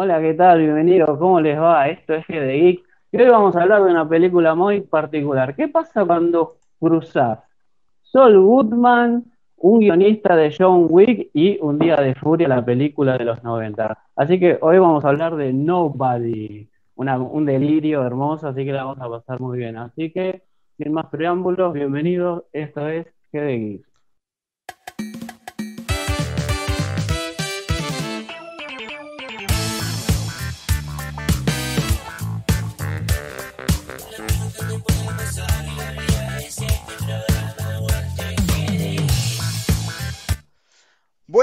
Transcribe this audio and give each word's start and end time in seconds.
Hola, 0.00 0.20
¿qué 0.20 0.32
tal? 0.32 0.60
Bienvenidos, 0.60 1.18
¿cómo 1.18 1.40
les 1.40 1.58
va? 1.58 1.88
Esto 1.88 2.14
es 2.14 2.24
de 2.28 2.52
Geek 2.52 2.84
y 3.10 3.16
hoy 3.16 3.28
vamos 3.30 3.56
a 3.56 3.62
hablar 3.62 3.82
de 3.82 3.90
una 3.90 4.08
película 4.08 4.54
muy 4.54 4.80
particular. 4.82 5.56
¿Qué 5.56 5.66
pasa 5.66 6.04
cuando 6.04 6.58
cruzas 6.78 7.40
Sol 8.02 8.40
Goodman, 8.40 9.24
un 9.56 9.80
guionista 9.80 10.36
de 10.36 10.54
John 10.56 10.86
Wick 10.88 11.30
y 11.34 11.58
Un 11.60 11.80
Día 11.80 11.96
de 11.96 12.14
Furia, 12.14 12.46
la 12.46 12.64
película 12.64 13.18
de 13.18 13.24
los 13.24 13.42
90? 13.42 13.98
Así 14.14 14.38
que 14.38 14.56
hoy 14.60 14.78
vamos 14.78 15.04
a 15.04 15.08
hablar 15.08 15.34
de 15.34 15.52
Nobody, 15.52 16.68
un 16.94 17.44
delirio 17.44 18.06
hermoso, 18.06 18.46
así 18.46 18.64
que 18.64 18.72
la 18.72 18.84
vamos 18.84 19.00
a 19.00 19.10
pasar 19.10 19.40
muy 19.40 19.58
bien. 19.58 19.76
Así 19.78 20.12
que, 20.12 20.44
sin 20.76 20.92
más 20.92 21.06
preámbulos, 21.06 21.74
bienvenidos, 21.74 22.44
esto 22.52 22.86
es 22.86 23.04
G 23.32 23.82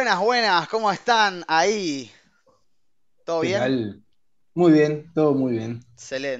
Buenas, 0.05 0.23
buenas, 0.23 0.67
¿cómo 0.69 0.91
están 0.91 1.43
ahí? 1.47 2.11
¿Todo 3.25 3.41
¿Qué 3.41 3.49
bien? 3.49 3.63
tal? 3.63 4.03
Muy 4.55 4.71
bien, 4.73 5.11
todo 5.13 5.33
muy 5.33 5.53
bien. 5.53 5.85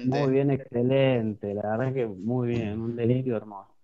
Muy 0.02 0.32
Excelente. 0.32 0.32
bien, 0.32 0.50
excelente, 0.50 1.54
la 1.54 1.62
verdad 1.72 1.88
es 1.88 1.94
que 1.94 2.06
muy 2.06 2.48
bien, 2.48 2.80
un 2.80 2.96
delirio 2.96 3.36
hermoso. 3.36 3.74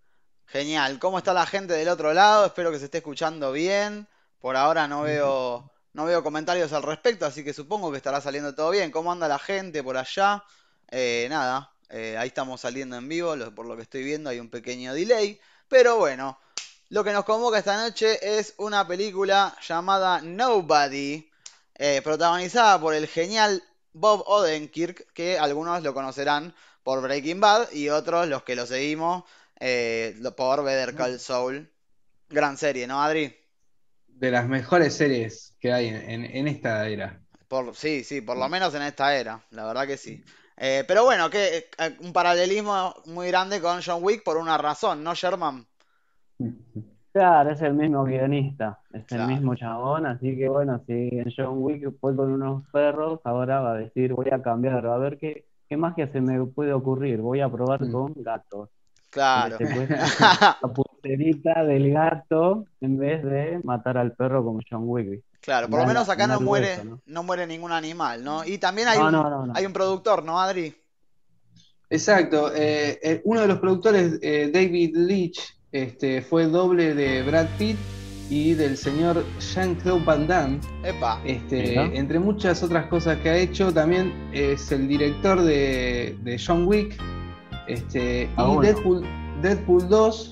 Genial. 0.47 0.99
¿Cómo 0.99 1.19
está 1.19 1.33
la 1.33 1.47
gente 1.47 1.75
del 1.75 1.89
otro 1.89 2.13
lado? 2.13 2.47
Espero 2.47 2.71
que 2.71 2.79
se 2.79 2.87
esté 2.87 2.99
escuchando 2.99 3.53
bien. 3.53 4.07
Por 4.39 4.57
ahora 4.57 4.87
no 4.89 5.03
veo, 5.03 5.71
no 5.95 6.05
veo 6.05 6.23
comentarios 6.23 6.73
al 6.73 6.83
respecto, 6.83 7.25
así 7.27 7.45
que 7.45 7.53
supongo 7.55 7.91
que 7.91 7.97
estará 7.97 8.21
saliendo 8.21 8.55
todo 8.55 8.71
bien. 8.71 8.91
¿Cómo 8.91 9.13
anda 9.13 9.29
la 9.29 9.39
gente 9.39 9.83
por 9.83 9.97
allá? 9.97 10.45
Eh, 10.91 11.27
nada, 11.31 11.73
eh, 11.89 12.17
ahí 12.19 12.29
estamos 12.29 12.61
saliendo 12.61 12.97
en 12.97 13.09
vivo, 13.09 13.35
por 13.55 13.67
lo 13.67 13.77
que 13.77 13.83
estoy 13.83 14.03
viendo 14.05 14.29
hay 14.31 14.41
un 14.41 14.51
pequeño 14.51 14.93
delay. 14.95 15.41
Pero 15.69 15.97
bueno, 15.97 16.39
lo 16.95 17.03
que 17.05 17.13
nos 17.13 17.25
convoca 17.25 17.59
esta 17.59 17.77
noche 17.83 18.19
es 18.39 18.55
una 18.59 18.87
película 18.87 19.57
llamada 19.67 20.21
Nobody, 20.23 21.29
eh, 21.75 22.01
protagonizada 22.05 22.81
por 22.81 22.95
el 22.95 23.07
genial 23.09 23.63
Bob 23.93 24.23
Odenkirk, 24.27 25.13
que 25.13 25.39
algunos 25.39 25.83
lo 25.83 25.95
conocerán 25.95 26.55
por 26.85 27.01
Breaking 27.03 27.41
Bad 27.41 27.73
y 27.73 27.89
otros, 27.89 28.29
los 28.29 28.43
que 28.45 28.57
lo 28.57 28.67
seguimos, 28.67 29.25
eh, 29.61 30.15
por 30.37 30.63
Better 30.65 30.95
Call 30.95 31.19
Saul. 31.19 31.73
Gran 32.29 32.59
serie, 32.59 32.87
¿no, 32.87 33.03
Adri? 33.03 33.35
De 34.07 34.31
las 34.31 34.47
mejores 34.49 34.95
series 34.95 35.57
que 35.59 35.73
hay 35.73 35.89
en, 35.89 35.97
en- 35.97 36.25
en 36.25 36.47
esta 36.49 36.89
era. 36.89 37.21
Por, 37.49 37.75
sí, 37.77 38.03
sí, 38.05 38.21
por 38.23 38.37
lo 38.37 38.49
menos 38.49 38.75
en 38.75 38.83
esta 38.83 39.15
era, 39.17 39.45
la 39.51 39.67
verdad 39.67 39.87
que 39.87 39.97
sí. 39.99 40.21
Eh, 40.57 40.85
pero 40.89 41.05
bueno, 41.05 41.29
que 41.31 41.69
un 42.01 42.13
paralelismo 42.13 42.95
muy 43.07 43.29
grande 43.29 43.61
con 43.61 43.83
John 43.85 44.03
Wick 44.03 44.23
por 44.23 44.37
una 44.39 44.57
razón, 44.59 45.03
¿no, 45.05 45.15
Sherman? 45.15 45.67
Claro, 47.13 47.51
es 47.51 47.61
el 47.61 47.75
mismo 47.75 48.05
guionista, 48.05 48.81
es 48.93 49.11
el 49.13 49.27
mismo 49.27 49.55
chabón, 49.55 50.07
así 50.07 50.35
que 50.35 50.49
bueno, 50.49 50.83
si 50.87 50.93
en 51.13 51.31
John 51.37 51.57
Wick 51.63 51.93
fue 52.01 52.17
con 52.17 52.33
unos 52.33 52.65
perros, 52.73 53.21
ahora 53.25 53.61
va 53.61 53.73
a 53.73 53.77
decir, 53.77 54.15
voy 54.15 54.29
a 54.33 54.41
cambiar, 54.41 54.87
a 54.87 54.97
ver 54.97 55.19
qué, 55.19 55.45
qué 55.69 55.77
magia 55.77 56.11
se 56.11 56.23
me 56.23 56.43
puede 56.47 56.73
ocurrir, 56.73 57.21
voy 57.21 57.41
a 57.41 57.51
probar 57.51 57.83
Mm. 57.85 57.93
con 57.93 58.15
gatos. 58.17 58.71
Claro. 59.11 59.59
la 59.91 60.57
pulserita 60.75 61.65
del 61.65 61.93
gato 61.93 62.65
en 62.81 62.97
vez 62.97 63.23
de 63.23 63.61
matar 63.63 63.99
al 63.99 64.13
perro 64.13 64.43
como 64.43 64.61
John 64.69 64.85
Wick. 64.85 65.23
Claro, 65.43 65.69
por 65.69 65.81
lo 65.81 65.87
menos 65.87 66.09
acá 66.09 66.27
no 66.27 66.41
muere, 66.41 66.83
¿no? 66.83 67.01
no 67.05 67.23
muere 67.25 67.47
ningún 67.47 67.73
animal, 67.73 68.25
¿no? 68.25 68.43
Y 68.43 68.57
también 68.57 68.89
hay 68.89 68.99
No, 68.99 69.07
un, 69.07 69.13
no, 69.13 69.29
no, 69.29 69.47
no. 69.49 69.53
hay 69.55 69.67
un 69.67 69.73
productor, 69.75 70.25
¿no, 70.25 70.41
Adri? 70.41 70.75
Exacto. 71.91 72.53
eh, 72.55 72.99
eh, 73.03 73.21
uno 73.25 73.41
de 73.43 73.49
los 73.49 73.59
productores, 73.59 74.19
eh, 74.23 74.51
David 74.53 74.97
Leitch, 74.97 75.41
este, 75.73 76.23
fue 76.23 76.47
doble 76.47 76.95
de 76.95 77.23
Brad 77.23 77.47
Pitt 77.59 77.77
y 78.31 78.55
del 78.55 78.77
señor 78.77 79.25
Jean-Claude 79.41 80.05
Van 80.05 80.27
Damme. 80.27 80.61
Epa. 80.85 81.21
Este, 81.25 81.75
entre 81.97 82.19
muchas 82.19 82.63
otras 82.63 82.87
cosas 82.87 83.19
que 83.19 83.29
ha 83.31 83.37
hecho, 83.37 83.73
también 83.73 84.13
es 84.33 84.71
el 84.73 84.89
director 84.89 85.43
de, 85.43 86.17
de 86.23 86.41
John 86.45 86.67
Wick 86.67 86.97
este, 87.67 88.29
Ah, 88.37 88.43
y 88.45 88.47
bueno. 88.47 88.61
Deadpool, 88.63 89.05
Deadpool 89.43 89.89
2 89.89 90.31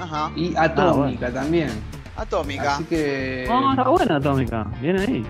Ajá. 0.00 0.32
y 0.36 0.54
Atómica 0.56 1.32
también. 1.32 1.70
Atómica. 2.16 2.74
Así 2.76 2.84
que 2.84 3.44
No, 3.48 3.70
está 3.70 3.88
buena 3.88 4.16
Atómica, 4.16 4.70
viene 4.80 5.00
ahí. 5.00 5.26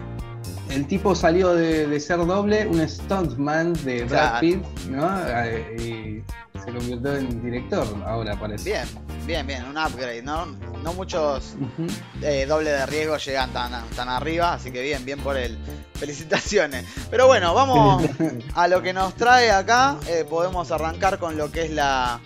El 0.74 0.86
tipo 0.86 1.14
salió 1.14 1.54
de, 1.54 1.86
de 1.86 2.00
ser 2.00 2.24
doble, 2.24 2.66
un 2.66 2.86
stuntman 2.88 3.72
de. 3.84 4.04
Brad 4.04 4.40
Pitt, 4.40 4.64
¿no? 4.88 5.10
Eh, 5.28 6.22
Y 6.54 6.58
se 6.58 6.72
convirtió 6.72 7.16
en 7.16 7.42
director 7.42 7.86
ahora 8.06 8.36
parece. 8.38 8.64
Bien, 8.70 8.84
bien, 9.26 9.46
bien, 9.46 9.64
un 9.64 9.76
upgrade, 9.78 10.22
¿no? 10.22 10.46
No 10.82 10.92
muchos 10.94 11.54
Ujú. 11.60 11.86
eh, 12.22 12.46
doble 12.46 12.70
de 12.70 12.86
riesgo 12.86 13.16
llegan 13.16 13.50
tan, 13.52 13.72
tan 13.90 14.08
arriba, 14.08 14.54
así 14.54 14.70
que 14.70 14.82
bien, 14.82 15.04
bien 15.04 15.18
por 15.20 15.36
él. 15.36 15.56
Felicitaciones. 15.94 16.84
Pero 17.10 17.26
bueno, 17.26 17.54
vamos 17.54 18.04
a 18.54 18.68
lo 18.68 18.82
que 18.82 18.92
nos 18.92 19.14
trae 19.14 19.50
acá. 19.50 19.96
Eh, 20.08 20.24
podemos 20.28 20.70
arrancar 20.72 21.18
con 21.18 21.36
lo 21.36 21.50
que 21.52 21.64
es 21.66 21.70
la, 21.70 22.20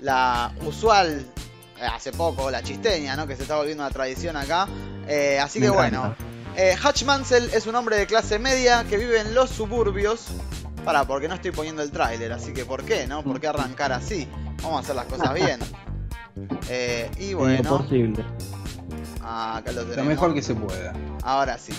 la 0.00 0.52
usual, 0.66 1.26
eh, 1.80 1.86
hace 1.86 2.12
poco, 2.12 2.50
la 2.50 2.62
chisteña, 2.62 3.16
¿no? 3.16 3.26
Que 3.26 3.36
se 3.36 3.42
está 3.42 3.56
volviendo 3.56 3.82
una 3.84 3.92
tradición 3.92 4.36
acá. 4.36 4.62
Así 4.62 5.58
Me 5.60 5.66
que 5.66 5.72
encanta. 5.72 5.72
bueno, 6.00 6.14
eh, 6.56 6.76
Hutch 6.84 7.04
Mansell 7.04 7.50
es 7.52 7.66
un 7.66 7.74
hombre 7.74 7.96
de 7.96 8.06
clase 8.06 8.38
media 8.38 8.84
que 8.88 8.96
vive 8.96 9.20
en 9.20 9.34
los 9.34 9.50
suburbios. 9.50 10.26
Para, 10.84 11.04
porque 11.04 11.28
no 11.28 11.34
estoy 11.34 11.50
poniendo 11.50 11.82
el 11.82 11.90
tráiler, 11.90 12.32
así 12.32 12.52
que 12.54 12.64
¿por 12.64 12.84
qué, 12.84 13.06
no? 13.06 13.22
¿Por 13.22 13.38
qué 13.38 13.48
arrancar 13.48 13.92
así? 13.92 14.26
Vamos 14.62 14.78
a 14.78 14.80
hacer 14.80 14.96
las 14.96 15.06
cosas 15.06 15.34
bien. 15.34 15.60
Eh, 16.70 17.10
y 17.18 17.34
bueno, 17.34 17.58
Imposible. 17.58 18.24
ah, 19.20 19.56
acá 19.56 19.72
lo 19.72 20.04
mejor 20.04 20.32
que 20.32 20.40
se 20.40 20.54
pueda. 20.54 20.94
Ahora 21.24 21.58
sí. 21.58 21.72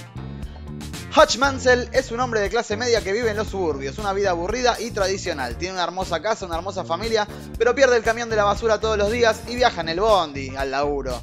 Hutch 1.18 1.38
Mansell 1.38 1.90
es 1.94 2.12
un 2.12 2.20
hombre 2.20 2.42
de 2.42 2.50
clase 2.50 2.78
media 2.78 3.02
que 3.02 3.12
vive 3.12 3.32
en 3.32 3.38
los 3.38 3.48
suburbios, 3.48 3.98
una 3.98 4.14
vida 4.14 4.32
aburrida 4.32 4.80
y 4.80 4.92
tradicional. 4.92 5.56
Tiene 5.58 5.76
una 5.76 5.84
hermosa 5.84 6.22
casa, 6.22 6.46
una 6.46 6.58
hermosa 6.58 6.84
familia, 6.84 7.28
pero 7.58 7.74
pierde 7.74 7.98
el 7.98 8.04
camión 8.04 8.30
de 8.30 8.36
la 8.36 8.44
basura 8.44 8.80
todos 8.80 8.98
los 8.98 9.12
días 9.12 9.42
y 9.48 9.56
viaja 9.56 9.82
en 9.82 9.90
el 9.90 10.00
bondi 10.00 10.56
al 10.56 10.70
laburo. 10.72 11.22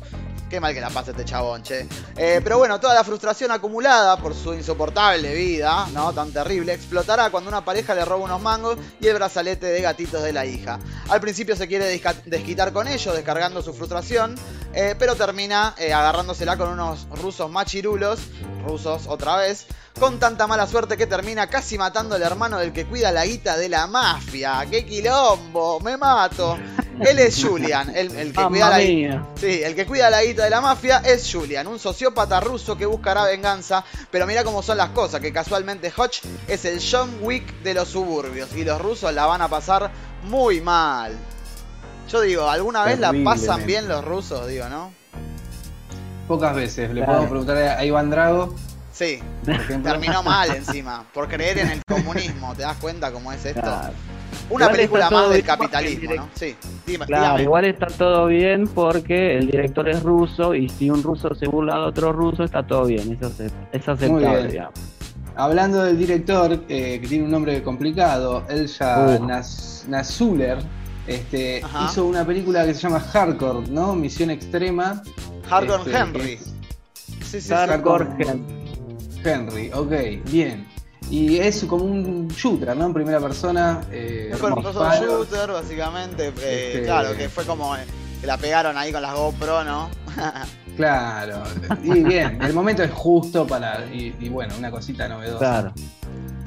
Qué 0.48 0.60
mal 0.60 0.72
que 0.72 0.80
la 0.80 0.88
pasa 0.88 1.10
este 1.10 1.26
chabón, 1.26 1.62
che. 1.62 1.86
Eh, 2.16 2.40
pero 2.42 2.56
bueno, 2.56 2.80
toda 2.80 2.94
la 2.94 3.04
frustración 3.04 3.50
acumulada 3.50 4.16
por 4.16 4.34
su 4.34 4.54
insoportable 4.54 5.34
vida, 5.34 5.86
¿no? 5.92 6.12
Tan 6.14 6.32
terrible, 6.32 6.72
explotará 6.72 7.28
cuando 7.28 7.48
una 7.50 7.62
pareja 7.62 7.94
le 7.94 8.02
roba 8.04 8.24
unos 8.24 8.40
mangos 8.40 8.78
y 8.98 9.08
el 9.08 9.14
brazalete 9.14 9.66
de 9.66 9.82
gatitos 9.82 10.22
de 10.22 10.32
la 10.32 10.46
hija. 10.46 10.78
Al 11.10 11.20
principio 11.20 11.54
se 11.54 11.68
quiere 11.68 11.86
desquitar 12.24 12.72
con 12.72 12.88
ellos, 12.88 13.14
descargando 13.14 13.60
su 13.60 13.74
frustración, 13.74 14.36
eh, 14.72 14.94
pero 14.98 15.16
termina 15.16 15.74
eh, 15.76 15.92
agarrándosela 15.92 16.56
con 16.56 16.70
unos 16.70 17.06
rusos 17.10 17.50
machirulos, 17.50 18.18
rusos 18.66 19.06
otra 19.06 19.36
vez, 19.36 19.66
con 19.98 20.18
tanta 20.18 20.46
mala 20.46 20.66
suerte 20.66 20.96
que 20.96 21.06
termina 21.06 21.48
casi 21.48 21.76
matando 21.78 22.14
al 22.14 22.22
hermano 22.22 22.58
del 22.58 22.72
que 22.72 22.86
cuida 22.86 23.10
la 23.12 23.24
guita 23.26 23.56
de 23.56 23.68
la 23.68 23.86
mafia. 23.86 24.64
¡Qué 24.70 24.84
quilombo! 24.86 25.80
¡Me 25.80 25.96
mato! 25.96 26.58
Él 27.00 27.18
es 27.20 27.44
Julian, 27.44 27.90
el, 27.94 28.10
el 28.16 28.32
que 28.32 28.44
cuida 28.46 28.70
la. 28.70 28.76
Sí, 29.36 29.62
el 29.62 29.74
que 29.76 29.86
cuida 29.86 30.10
la 30.10 30.22
guita 30.24 30.44
de 30.44 30.50
la 30.50 30.60
mafia 30.60 30.98
es 31.04 31.28
Julian, 31.32 31.66
un 31.68 31.78
sociópata 31.78 32.40
ruso 32.40 32.76
que 32.76 32.86
buscará 32.86 33.24
venganza, 33.24 33.84
pero 34.10 34.26
mira 34.26 34.42
cómo 34.42 34.62
son 34.62 34.78
las 34.78 34.90
cosas, 34.90 35.20
que 35.20 35.32
casualmente 35.32 35.92
Hodge 35.96 36.22
es 36.48 36.64
el 36.64 36.80
John 36.80 37.18
Wick 37.20 37.62
de 37.62 37.74
los 37.74 37.88
suburbios 37.88 38.48
y 38.56 38.64
los 38.64 38.80
rusos 38.80 39.12
la 39.14 39.26
van 39.26 39.42
a 39.42 39.48
pasar 39.48 39.90
muy 40.24 40.60
mal. 40.60 41.12
Yo 42.10 42.20
digo, 42.20 42.48
¿alguna 42.48 42.84
vez 42.84 42.98
la 42.98 43.12
pasan 43.24 43.64
bien 43.66 43.86
los 43.86 44.04
rusos? 44.04 44.48
Digo, 44.48 44.68
¿no? 44.68 44.92
Pocas 46.26 46.54
veces. 46.54 46.88
Le 46.90 46.96
Claro. 47.04 47.06
podemos 47.06 47.30
preguntar 47.30 47.78
a 47.78 47.84
Iván 47.84 48.10
Drago, 48.10 48.54
Sí, 48.98 49.20
terminó 49.84 50.24
mal 50.24 50.50
encima, 50.56 51.04
por 51.14 51.28
creer 51.28 51.58
en 51.58 51.68
el 51.70 51.80
comunismo, 51.86 52.52
¿te 52.56 52.62
das 52.62 52.76
cuenta 52.78 53.12
cómo 53.12 53.30
es 53.32 53.44
esto? 53.44 53.60
Claro. 53.60 53.92
Una 54.50 54.64
Igual 54.64 54.76
película 54.76 55.10
más 55.10 55.30
del 55.30 55.44
capitalismo, 55.44 56.14
¿no? 56.14 56.28
Sí, 56.34 56.56
dime, 56.86 57.06
Claro, 57.06 57.22
dígame. 57.24 57.42
igual 57.44 57.64
está 57.66 57.86
todo 57.86 58.26
bien 58.26 58.66
porque 58.66 59.38
el 59.38 59.46
director 59.50 59.88
es 59.88 60.02
ruso 60.02 60.52
y 60.54 60.68
si 60.68 60.90
un 60.90 61.02
ruso 61.02 61.32
se 61.34 61.46
burla 61.46 61.74
de 61.76 61.80
otro 61.82 62.12
ruso 62.12 62.42
está 62.42 62.66
todo 62.66 62.86
bien, 62.86 63.12
eso 63.12 63.28
es, 63.28 63.52
es 63.72 63.88
aceptable, 63.88 64.26
bien. 64.26 64.48
digamos. 64.48 64.74
Hablando 65.36 65.84
del 65.84 65.96
director, 65.96 66.52
eh, 66.68 66.98
que 67.00 67.06
tiene 67.06 67.24
un 67.24 67.30
nombre 67.30 67.62
complicado, 67.62 68.42
Elja 68.48 69.18
Uh. 69.20 69.26
Nasuler, 69.88 70.58
este, 71.06 71.62
Ajá. 71.62 71.84
hizo 71.88 72.04
una 72.04 72.24
película 72.26 72.64
que 72.66 72.74
se 72.74 72.80
llama 72.80 72.98
Hardcore, 72.98 73.68
¿no? 73.70 73.94
Misión 73.94 74.30
Extrema. 74.30 75.02
Hardcore 75.48 75.82
este, 75.84 75.96
Henry. 75.96 76.32
es 76.32 76.54
Sí, 77.28 77.40
sí, 77.40 77.50
Hardcore 77.54 78.06
Henry. 78.18 78.57
Henry, 79.24 79.70
ok, 79.72 79.92
bien. 80.30 80.66
Y 81.10 81.38
es 81.38 81.64
como 81.64 81.84
un 81.84 82.28
shooter, 82.28 82.76
¿no? 82.76 82.86
En 82.86 82.92
primera 82.94 83.18
persona. 83.20 83.80
eh, 83.90 84.30
Es 84.32 84.38
con 84.38 84.52
un 84.52 84.62
shooter, 84.62 85.50
básicamente. 85.52 86.28
eh, 86.28 86.32
Este- 86.74 86.82
Claro, 86.84 87.16
que 87.16 87.28
fue 87.28 87.44
como 87.44 87.74
eh, 87.76 87.80
que 88.20 88.26
la 88.26 88.36
pegaron 88.36 88.76
ahí 88.76 88.92
con 88.92 89.02
las 89.02 89.14
GoPro, 89.14 89.64
¿no? 89.64 89.88
Claro. 90.76 91.42
Y 91.82 92.04
bien, 92.04 92.40
el 92.40 92.52
momento 92.54 92.84
es 92.84 92.92
justo 92.92 93.44
para. 93.46 93.84
Y, 93.92 94.14
y 94.20 94.28
bueno, 94.28 94.54
una 94.56 94.70
cosita 94.70 95.08
novedosa. 95.08 95.38
Claro. 95.38 95.72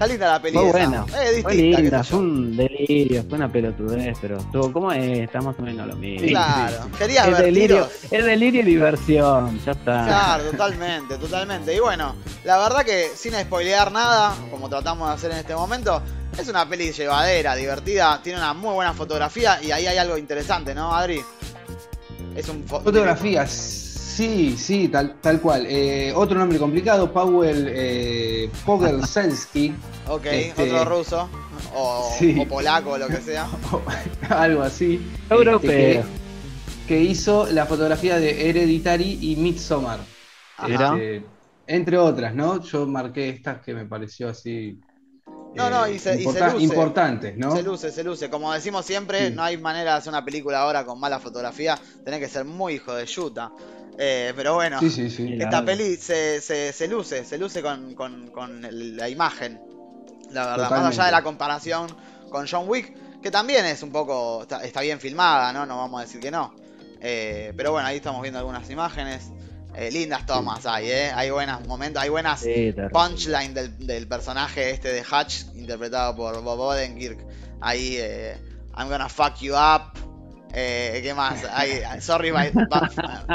Está 0.02 0.14
linda 0.14 0.32
la 0.32 0.42
peli. 0.42 0.58
Fue 0.58 0.68
esa. 0.70 0.78
buena. 0.78 1.06
Qué 1.48 1.54
linda, 1.54 2.04
fue 2.04 2.18
un 2.20 2.58
delirio, 2.58 3.24
fue 3.30 3.38
una 3.38 3.52
pelotudez, 3.52 4.18
pero 4.20 4.38
estuvo 4.40 4.74
como 4.74 4.92
es, 4.92 5.20
está 5.20 5.42
más 5.42 5.56
o 5.60 5.62
menos 5.62 5.86
lo 5.88 5.96
mismo. 5.96 6.28
Claro. 6.28 6.88
Querías 6.98 7.28
Es 7.28 7.34
ver 7.34 7.46
delirio, 7.46 7.88
es 8.10 8.26
delirio 8.26 8.62
y 8.62 8.66
diversión, 8.66 9.60
ya 9.64 9.74
está. 9.74 10.06
Claro, 10.06 10.44
totalmente, 10.46 11.18
totalmente. 11.20 11.76
Y 11.76 11.80
bueno, 11.80 12.16
la 12.46 12.58
verdad 12.58 12.84
que 12.84 13.12
sin 13.16 13.34
spoilear 13.36 13.92
nada, 13.92 14.34
como 14.50 14.68
tratamos 14.70 15.08
de 15.10 15.14
hacer 15.14 15.32
en 15.34 15.38
este 15.38 15.54
momento, 15.54 16.02
es 16.36 16.48
una 16.48 16.68
peli 16.68 16.92
llevadera, 16.92 17.54
divertida, 17.56 18.20
tiene 18.24 18.40
una 18.40 18.56
muy 18.56 18.74
buena 18.74 18.94
fotografía 18.96 19.62
y 19.62 19.70
ahí 19.72 19.86
hay 19.86 20.00
algo 20.00 20.18
interesante, 20.18 20.74
¿no, 20.74 20.96
Adri? 20.96 21.22
Es 22.36 22.50
un 22.50 22.66
fo- 22.66 22.82
Fotografías, 22.82 23.91
sí, 24.16 24.56
sí, 24.58 24.88
tal, 24.88 25.16
tal 25.22 25.40
cual. 25.42 25.66
Eh, 25.68 26.12
otro 26.16 26.38
nombre 26.38 26.58
complicado, 26.60 27.12
Powell 27.12 27.68
eh, 27.70 28.50
Pogorzelski, 28.66 29.74
Ok, 30.08 30.26
Este- 30.26 30.72
otro 30.74 30.86
ruso. 30.98 31.30
O, 31.76 32.10
Sí. 32.18 32.38
o 32.40 32.48
polaco 32.48 32.92
o 32.92 32.98
lo 32.98 33.08
que 33.08 33.18
sea. 33.22 33.48
algo 34.30 34.64
así. 34.64 35.00
Europeo. 35.30 35.72
este, 35.72 36.04
que, 36.88 36.88
que 36.88 37.02
hizo 37.02 37.48
la 37.52 37.66
fotografía 37.66 38.18
de 38.18 38.50
Hereditary 38.50 39.20
y 39.22 39.36
Midsommar. 39.38 40.00
Este, 40.68 41.24
entre 41.68 41.98
otras, 41.98 42.34
¿no? 42.36 42.62
Yo 42.62 42.86
marqué 42.88 43.30
estas 43.30 43.62
que 43.62 43.74
me 43.74 43.86
pareció 43.86 44.30
así. 44.30 44.80
No, 45.56 45.70
no, 45.70 45.88
y 45.88 46.00
se- 46.00 46.14
y 46.16 46.18
se 46.18 46.24
importa- 46.24 46.54
luce. 46.54 46.64
importantes, 46.64 47.38
¿no? 47.38 47.56
Se 47.56 47.64
luce, 47.64 47.92
se 47.92 48.04
luce. 48.04 48.30
Como 48.30 48.52
decimos 48.54 48.86
siempre, 48.86 49.30
Sí. 49.30 49.34
no 49.36 49.44
hay 49.44 49.58
manera 49.58 49.92
de 49.94 49.98
hacer 50.00 50.10
una 50.12 50.24
película 50.26 50.60
ahora 50.62 50.86
con 50.86 51.00
mala 51.00 51.20
fotografía. 51.20 51.78
Tenés 52.04 52.20
que 52.20 52.28
ser 52.28 52.46
muy 52.46 52.74
hijo 52.76 52.94
de 52.94 53.06
yuta. 53.06 53.52
Eh, 53.98 54.34
pero 54.36 54.56
bueno, 54.56 54.80
Sí, 54.80 54.90
sí, 54.90 55.10
sí. 55.10 55.24
Mira. 55.24 55.46
esta 55.46 55.64
peli 55.66 55.96
se, 55.98 56.42
se, 56.42 56.74
se 56.74 56.88
luce, 56.88 57.24
se 57.26 57.38
luce 57.38 57.62
con, 57.62 57.94
con- 57.94 58.62
la 58.98 59.10
imagen. 59.10 59.60
La 60.32 60.46
verdad, 60.48 60.70
más 60.70 60.86
allá 60.98 61.06
de 61.06 61.12
la 61.12 61.24
comparación 61.24 61.88
con 62.30 62.48
John 62.48 62.64
Wick, 62.68 62.94
que 63.22 63.30
también 63.30 63.66
es 63.66 63.84
un 63.84 63.92
poco, 63.92 64.44
está, 64.44 64.64
está 64.64 64.82
bien 64.82 65.00
filmada, 65.00 65.52
¿no? 65.54 65.66
No 65.66 65.78
vamos 65.78 66.00
a 66.02 66.06
decir 66.06 66.20
que 66.22 66.32
no. 66.32 66.56
Eh, 67.02 67.54
pero 67.58 67.72
bueno, 67.74 67.88
ahí 67.88 67.98
estamos 67.98 68.22
viendo 68.22 68.40
algunas 68.40 68.70
imágenes. 68.70 69.30
Eh, 69.76 69.90
lindas 69.92 70.26
tomas 70.26 70.66
hay, 70.66 70.90
¿eh? 70.92 71.12
Hay 71.16 71.30
buenos 71.30 71.66
momentos, 71.66 72.02
hay 72.04 72.10
buenas 72.10 72.42
Sí, 72.42 72.74
terrible. 72.74 72.90
punchline 72.90 73.54
del, 73.54 73.88
del 73.88 74.08
personaje 74.08 74.70
este 74.72 74.92
de 74.92 75.02
Hutch, 75.02 75.44
interpretado 75.56 76.16
por 76.16 76.42
Bob 76.42 76.60
Odenkirk. 76.60 77.20
Ahí, 77.62 77.96
eh, 77.98 78.38
I'm 78.78 78.90
gonna 78.90 79.08
fuck 79.10 79.36
you 79.40 79.54
up. 79.54 79.94
Eh, 80.54 81.00
¿Qué 81.02 81.14
más? 81.14 81.46
Ahí, 81.54 81.80
sorry, 82.02 82.32
by- 82.32 82.52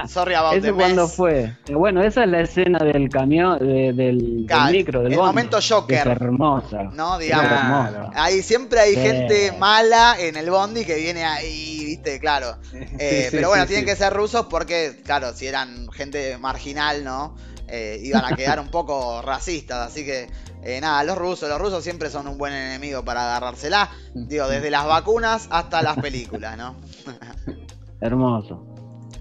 sorry 0.08 0.34
about 0.34 0.52
the 0.60 0.68
¿Eso 0.68 0.76
cuándo 0.76 1.02
mess. 1.06 1.14
fue? 1.14 1.52
Eh, 1.66 1.74
Bueno, 1.74 2.02
esa 2.02 2.24
es 2.24 2.30
la 2.30 2.40
escena 2.40 2.78
del 2.78 3.08
camión, 3.08 3.58
de- 3.58 3.92
del, 3.94 4.46
del 4.46 4.70
micro, 4.72 5.02
del 5.02 5.12
el 5.14 5.18
momento 5.18 5.58
Es 5.58 5.68
Joker, 5.70 6.06
hermosa. 6.08 6.82
¿no? 6.92 7.18
Digamos. 7.18 8.08
Ahí 8.14 8.42
siempre 8.42 8.80
hay 8.80 8.94
Sí. 8.94 9.00
gente 9.00 9.52
mala 9.58 10.16
en 10.18 10.36
el 10.36 10.50
bondi 10.50 10.84
que 10.84 10.96
viene 10.96 11.24
ahí, 11.24 11.84
viste, 11.86 12.20
claro. 12.20 12.56
Eh, 12.98 13.28
Sí, 13.30 13.36
pero 13.36 13.48
bueno, 13.48 13.64
sí, 13.64 13.68
tienen 13.68 13.86
que 13.86 13.96
ser 13.96 14.12
rusos 14.12 14.46
porque, 14.50 15.00
claro, 15.04 15.32
si 15.32 15.46
eran 15.46 15.88
gente 15.92 16.36
marginal, 16.38 17.02
¿no? 17.04 17.34
Eh, 17.68 17.98
iban 18.04 18.24
a 18.24 18.36
quedar 18.36 18.60
un 18.60 18.68
poco 18.68 19.22
racistas. 19.22 19.90
Así 19.90 20.04
que, 20.04 20.28
eh, 20.66 20.80
nada, 20.80 21.04
los 21.04 21.16
rusos, 21.16 21.48
los 21.48 21.60
rusos 21.60 21.82
siempre 21.84 22.10
son 22.10 22.26
un 22.28 22.36
buen 22.38 22.52
enemigo 22.52 23.04
para 23.04 23.22
agarrársela. 23.22 23.88
Digo, 24.14 24.48
desde 24.48 24.70
las 24.70 24.86
vacunas 24.86 25.46
hasta 25.50 25.82
las 25.82 25.96
películas, 25.98 26.56
¿no? 26.58 26.74
Hermoso. 28.00 28.64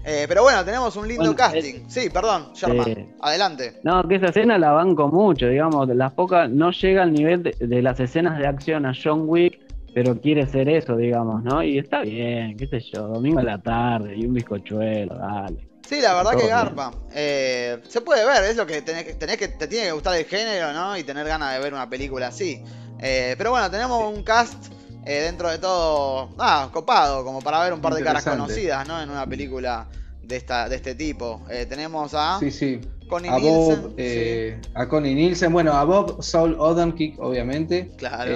Eh, 0.04 0.26
pero 0.28 0.42
bueno, 0.44 0.64
tenemos 0.64 0.94
un 0.96 1.08
lindo 1.08 1.24
Bueno, 1.24 1.36
casting. 1.36 1.88
Sí, 1.88 2.10
perdón, 2.10 2.52
Sherman, 2.54 2.84
Sí. 2.84 2.94
adelante. 3.20 3.80
No, 3.82 4.06
que 4.06 4.16
esa 4.16 4.26
escena 4.26 4.56
la 4.56 4.70
banco 4.70 5.08
mucho, 5.08 5.48
digamos, 5.48 5.88
las 5.88 6.12
pocas, 6.12 6.48
no 6.48 6.70
llega 6.70 7.02
al 7.02 7.12
nivel 7.12 7.42
de, 7.42 7.56
de 7.58 7.82
las 7.82 7.98
escenas 7.98 8.38
de 8.38 8.46
acción 8.46 8.86
a 8.86 8.92
John 8.94 9.22
Wick, 9.26 9.58
pero 9.94 10.20
quiere 10.20 10.46
ser 10.46 10.68
eso, 10.68 10.96
digamos, 10.96 11.42
¿no? 11.42 11.60
Y 11.62 11.78
está 11.78 12.02
bien, 12.02 12.56
qué 12.56 12.68
sé 12.68 12.80
yo, 12.80 13.08
domingo 13.08 13.40
a 13.40 13.42
la 13.42 13.58
tarde 13.58 14.14
y 14.16 14.26
un 14.26 14.34
bizcochuelo, 14.34 15.16
dale. 15.16 15.66
Sí, 15.88 16.00
la 16.00 16.14
verdad 16.14 16.36
que 16.36 16.46
garpa. 16.48 16.92
Eh, 17.12 17.80
se 17.88 18.00
puede 18.00 18.24
ver, 18.26 18.44
es 18.44 18.56
lo 18.56 18.66
que 18.66 18.82
tenés, 18.82 19.04
que 19.04 19.14
tenés 19.14 19.36
que 19.36 19.48
te 19.48 19.66
tiene 19.68 19.86
que 19.86 19.92
gustar 19.92 20.16
el 20.16 20.24
género, 20.24 20.72
¿no? 20.72 20.96
Y 20.96 21.04
tener 21.04 21.26
ganas 21.26 21.54
de 21.54 21.60
ver 21.60 21.72
una 21.72 21.88
película 21.88 22.28
así. 22.28 22.62
Eh, 23.00 23.34
pero 23.38 23.50
bueno, 23.50 23.70
tenemos 23.70 24.12
un 24.12 24.22
cast 24.22 24.72
eh, 25.04 25.20
dentro 25.20 25.48
de 25.50 25.58
todo, 25.58 26.30
ah, 26.38 26.68
copado, 26.72 27.24
como 27.24 27.40
para 27.40 27.60
ver 27.62 27.72
un 27.72 27.80
par 27.80 27.94
de 27.94 28.02
caras 28.02 28.24
conocidas, 28.24 28.86
¿no? 28.88 29.00
En 29.00 29.08
una 29.10 29.26
película 29.26 29.86
de 30.22 30.36
esta 30.36 30.68
de 30.68 30.76
este 30.76 30.94
tipo. 30.96 31.42
Eh, 31.48 31.66
tenemos 31.66 32.12
a 32.14 32.38
Sí, 32.40 32.50
sí. 32.50 32.80
Connie 33.08 33.30
A 33.30 33.38
Nielsen. 33.38 33.82
Bob, 33.82 33.94
eh, 33.96 34.60
a 34.74 34.88
Connie 34.88 35.14
Nielsen, 35.14 35.52
bueno, 35.52 35.72
a 35.74 35.84
Bob 35.84 36.22
Saul 36.24 36.56
Odenkirk, 36.58 37.20
obviamente. 37.20 37.92
Claro. 37.96 38.34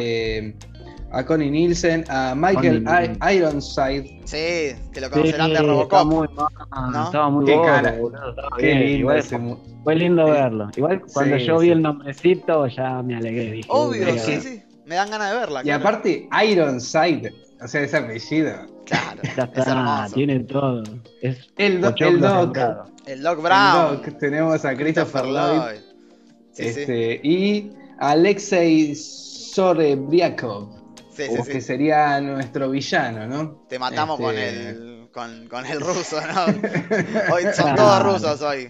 A 1.12 1.24
Connie 1.26 1.50
Nielsen, 1.50 2.04
a 2.08 2.34
Michael 2.36 2.84
Connie. 2.84 3.36
Ironside. 3.36 4.20
Sí, 4.24 4.76
que 4.92 5.00
lo 5.00 5.06
Sí, 5.08 5.12
conocerán 5.12 5.52
de 5.52 5.58
Robocop. 5.62 6.06
muy 6.06 6.28
mal, 6.28 6.92
¿no? 6.92 7.04
estaba 7.04 7.30
muy 7.30 7.44
estaba 7.50 8.56
Qué 8.58 8.66
bien, 8.66 8.78
lindo 8.80 8.98
igual 9.00 9.18
ese 9.18 9.38
mu- 9.38 9.56
Fue 9.82 9.94
lindo 9.96 10.24
verlo. 10.26 10.68
Igual 10.76 11.02
cuando 11.12 11.36
sí, 11.38 11.44
yo 11.46 11.58
vi 11.58 11.66
sí. 11.66 11.72
el 11.72 11.82
nombrecito 11.82 12.66
ya 12.68 13.02
me 13.02 13.16
alegré. 13.16 13.50
Dije, 13.52 13.68
Obvio, 13.72 14.12
"Uy, 14.12 14.18
sí, 14.20 14.40
sí. 14.40 14.62
Me 14.86 14.94
dan 14.96 15.10
ganas 15.10 15.30
de 15.32 15.36
verla. 15.38 15.60
Y 15.60 15.64
claro. 15.64 15.80
aparte, 15.80 16.28
Ironside, 16.48 17.32
o 17.62 17.66
sea, 17.68 17.80
ese 17.82 17.96
apellido. 17.96 18.52
Claro, 18.86 19.20
Ya 19.36 19.42
es 19.44 19.48
está, 19.58 19.70
hermoso. 19.70 20.14
tiene 20.14 20.40
todo. 20.40 20.82
Es 21.22 21.48
El, 21.56 21.80
do- 21.80 21.94
el 21.98 22.20
Doc. 22.20 22.56
El 23.06 23.22
Doc 23.22 23.38
el 23.38 23.42
Brown. 23.42 23.96
Doc, 24.02 24.18
Tenemos 24.18 24.64
a 24.64 24.74
Christopher 24.76 25.24
Lloyd. 25.26 25.80
Sí. 26.52 26.62
este, 26.66 27.20
Y 27.22 27.72
a 28.00 28.10
Alexei 28.10 28.94
Sorebriakov, 28.94 30.68
Sí, 31.28 31.36
sí, 31.36 31.42
sí. 31.44 31.52
que 31.52 31.60
sería 31.60 32.20
nuestro 32.20 32.70
villano, 32.70 33.26
¿no? 33.26 33.66
Te 33.68 33.78
matamos 33.78 34.18
con 34.20 34.36
Este, 34.36 34.70
el 34.70 35.08
con, 35.12 35.48
con 35.48 35.66
el 35.66 35.80
ruso, 35.80 36.20
¿no? 36.20 36.44
Hoy 37.34 37.42
son 37.54 37.74
Claro. 37.74 37.76
todos 37.76 38.02
rusos 38.22 38.42
hoy. 38.42 38.68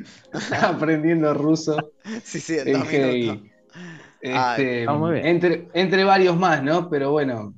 aprendiendo 0.62 1.34
ruso 1.34 1.92
Sí, 2.24 2.40
sí, 2.40 2.56
en 2.58 2.72
dos 2.72 2.88
minutos. 2.90 3.46
Este, 4.22 4.80
está 4.80 4.92
muy 4.94 5.12
bien. 5.12 5.26
entre, 5.26 5.68
entre 5.74 6.04
varios 6.04 6.36
más, 6.36 6.62
¿no? 6.62 6.88
Pero 6.90 7.10
bueno, 7.12 7.54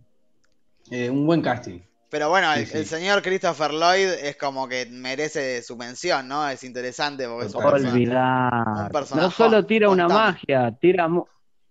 eh, 0.91 1.11
un 1.11 1.27
buen 1.27 1.43
casting. 1.43 1.81
Pero 2.11 2.29
bueno, 2.29 2.53
Sí, 2.55 2.61
el, 2.61 2.67
sí. 2.67 2.79
el 2.79 2.87
señor 2.87 3.23
Christopher 3.23 3.71
Lloyd 3.73 4.07
es 4.23 4.37
como 4.37 4.69
que 4.69 4.87
merece 4.91 5.63
su 5.63 5.77
mención, 5.77 6.29
¿no? 6.29 6.47
Es 6.49 6.63
interesante 6.63 7.27
porque 7.27 7.47
es 7.47 7.55
un 7.55 7.63
persona- 7.63 8.89
personaje. 8.93 9.27
No 9.27 9.31
solo 9.31 9.65
tira 9.65 9.89
una 9.91 10.05
Contame. 10.05 10.25
magia, 10.33 10.77
tira. 10.81 11.09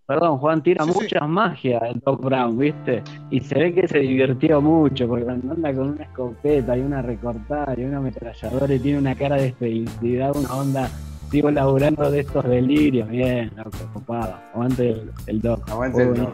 Perdón, 0.07 0.39
Juan, 0.39 0.62
tira 0.62 0.83
Sí, 0.83 0.92
sí. 0.92 1.00
muchas 1.01 1.30
magias 1.30 1.81
el 1.83 2.00
Doc 2.06 2.21
Brown, 2.21 2.57
¿viste? 2.57 3.02
Y 3.30 3.40
se 3.40 3.56
ve 3.56 3.73
que 3.73 3.87
se 3.87 3.99
divirtió 3.99 4.59
mucho, 4.61 5.07
porque 5.07 5.23
cuando 5.23 5.54
anda 5.54 5.73
con 5.73 5.90
una 5.92 6.04
escopeta 6.04 6.75
y 6.78 6.81
una 6.81 7.02
recortada 7.02 7.73
y 7.78 7.83
una 7.85 7.97
ametralladora 7.97 8.73
y 8.73 8.80
tiene 8.80 8.97
una 8.99 9.16
cara 9.16 9.35
de 9.37 9.54
felicidad, 9.54 10.35
una 10.35 10.54
onda. 10.54 10.90
Sigo 11.30 11.49
laburando 11.49 12.11
de 12.11 12.19
estos 12.19 12.44
delirios, 12.44 13.07
bien, 13.07 13.54
loco, 13.56 13.78
copado. 13.94 14.35
Aguante 14.54 14.90
el, 14.90 15.11
el 15.28 15.42
Doc. 15.42 15.69
Aguante 15.69 16.04
el 16.04 16.14
Doc. 16.16 16.33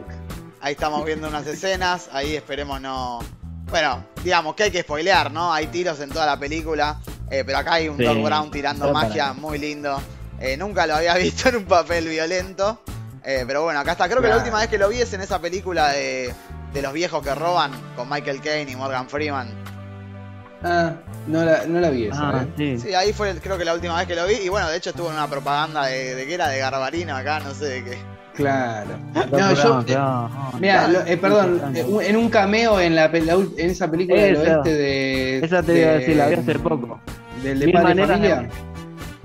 Ahí 0.60 0.72
estamos 0.74 1.06
viendo 1.06 1.27
unas 1.27 1.46
escenas, 1.46 2.10
ahí 2.13 2.36
esperemos 2.36 2.82
no... 2.82 3.20
Bueno, 3.70 4.03
digamos 4.24 4.56
que 4.56 4.63
hay 4.63 4.72
que 4.72 4.82
spoilear, 4.82 5.32
¿no? 5.32 5.53
Hay 5.53 5.68
tiros 5.68 6.00
en 6.00 6.10
toda 6.10 6.25
la 6.25 6.39
película, 6.39 7.00
eh, 7.30 7.44
pero 7.46 7.60
acá 7.60 7.74
hay 7.74 7.89
un 7.89 7.98
Sí, 7.98 8.06
Doc 8.06 8.24
Brown 8.24 8.50
tirando 8.50 8.91
magia 8.91 9.34
muy 9.34 9.60
lindo. 9.60 9.98
Eh, 10.39 10.58
nunca 10.58 10.88
lo 10.88 10.96
había 10.96 11.13
visto 11.18 11.50
en 11.50 11.58
un 11.58 11.65
papel 11.65 12.08
violento, 12.08 12.82
eh, 13.27 13.43
pero 13.46 13.63
bueno, 13.63 13.79
acá 13.79 13.91
está. 13.91 14.07
Creo 14.07 14.22
que 14.22 14.29
la 14.29 14.38
última 14.38 14.60
vez 14.60 14.67
que 14.69 14.77
lo 14.77 14.89
vi 14.89 15.01
es 15.01 15.13
en 15.13 15.22
esa 15.22 15.39
película 15.39 15.89
de, 15.89 16.34
de 16.74 16.81
los 16.81 16.93
viejos 16.93 17.22
que 17.22 17.36
roban 17.36 17.72
con 17.96 18.10
Michael 18.10 18.41
Caine 18.41 18.72
y 18.72 18.75
Morgan 18.75 19.07
Freeman. 19.10 19.50
Ah, 20.63 20.93
no 21.27 21.43
la, 21.46 21.65
no 21.67 21.79
la 21.79 21.89
vi 21.91 22.05
esa, 22.07 22.29
Ah, 22.39 22.43
¿eh? 22.43 22.48
sí. 22.57 22.79
Sí, 22.88 22.93
ahí 22.96 23.13
fue 23.13 23.36
creo 23.36 23.57
que 23.60 23.65
la 23.65 23.75
última 23.75 23.96
vez 23.98 24.07
que 24.07 24.15
lo 24.15 24.25
vi. 24.25 24.36
Y 24.43 24.50
bueno, 24.50 24.67
de 24.69 24.77
hecho 24.77 24.89
estuvo 24.89 25.07
en 25.10 25.13
una 25.15 25.27
propaganda 25.27 25.86
de, 25.86 26.15
de 26.15 26.25
que 26.25 26.34
era 26.34 26.48
de 26.50 26.57
Garbarino 26.57 27.15
acá, 27.15 27.39
no 27.41 27.53
sé 27.53 27.65
de 27.65 27.84
qué. 27.84 27.98
Claro. 28.34 28.89
Doc 29.13 29.39
No, 29.39 29.53
yo. 29.53 29.81
Eh, 29.88 30.57
Mira, 30.60 30.89
eh, 31.07 31.17
perdón, 31.17 31.62
en 31.75 32.15
un 32.15 32.29
cameo 32.29 32.79
en, 32.79 32.96
la, 32.96 33.05
en 33.05 33.51
esa 33.69 33.89
película 33.89 34.22
del 34.22 34.36
Esa. 34.36 34.55
oeste 34.60 34.74
de. 34.74 35.38
Esa 35.39 35.63
te 35.63 35.79
iba 35.79 35.89
a 35.89 35.91
de- 35.93 36.00
decir, 36.00 36.15
la 36.17 36.27
vi 36.27 36.34
hace 36.36 36.60
poco. 36.60 37.00
Del 37.43 37.60
de 37.60 37.72
Padre 37.72 37.96
de 37.96 38.07
Familia. 38.07 38.50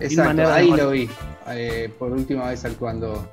Exacto, 0.01 0.53
ahí 0.53 0.71
lo 0.71 0.91
vi. 0.91 1.11
eh, 1.49 1.93
por 1.99 2.11
última 2.13 2.49
vez 2.49 2.65
actuando. 2.65 3.31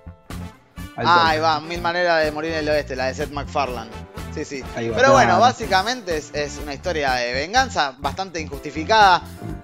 Ah, 1.07 1.29
ahí 1.29 1.39
va, 1.39 1.59
Mil 1.61 1.81
Maneras 1.81 2.23
de 2.23 2.31
Morir 2.31 2.51
en 2.53 2.59
el 2.59 2.69
Oeste, 2.69 2.95
la 2.95 3.05
de 3.05 3.13
Seth 3.15 3.31
MacFarlane. 3.31 3.89
Sí, 4.33 4.45
sí. 4.45 4.63
Ahí 4.75 4.89
va. 4.89 4.95
Pero 4.97 5.11
bueno, 5.13 5.27
Claro. 5.29 5.41
básicamente 5.41 6.17
es, 6.17 6.29
es 6.33 6.57
una 6.61 6.73
historia 6.73 7.13
de 7.13 7.33
venganza 7.33 7.95
bastante 7.97 8.39
injustificada, 8.39 9.21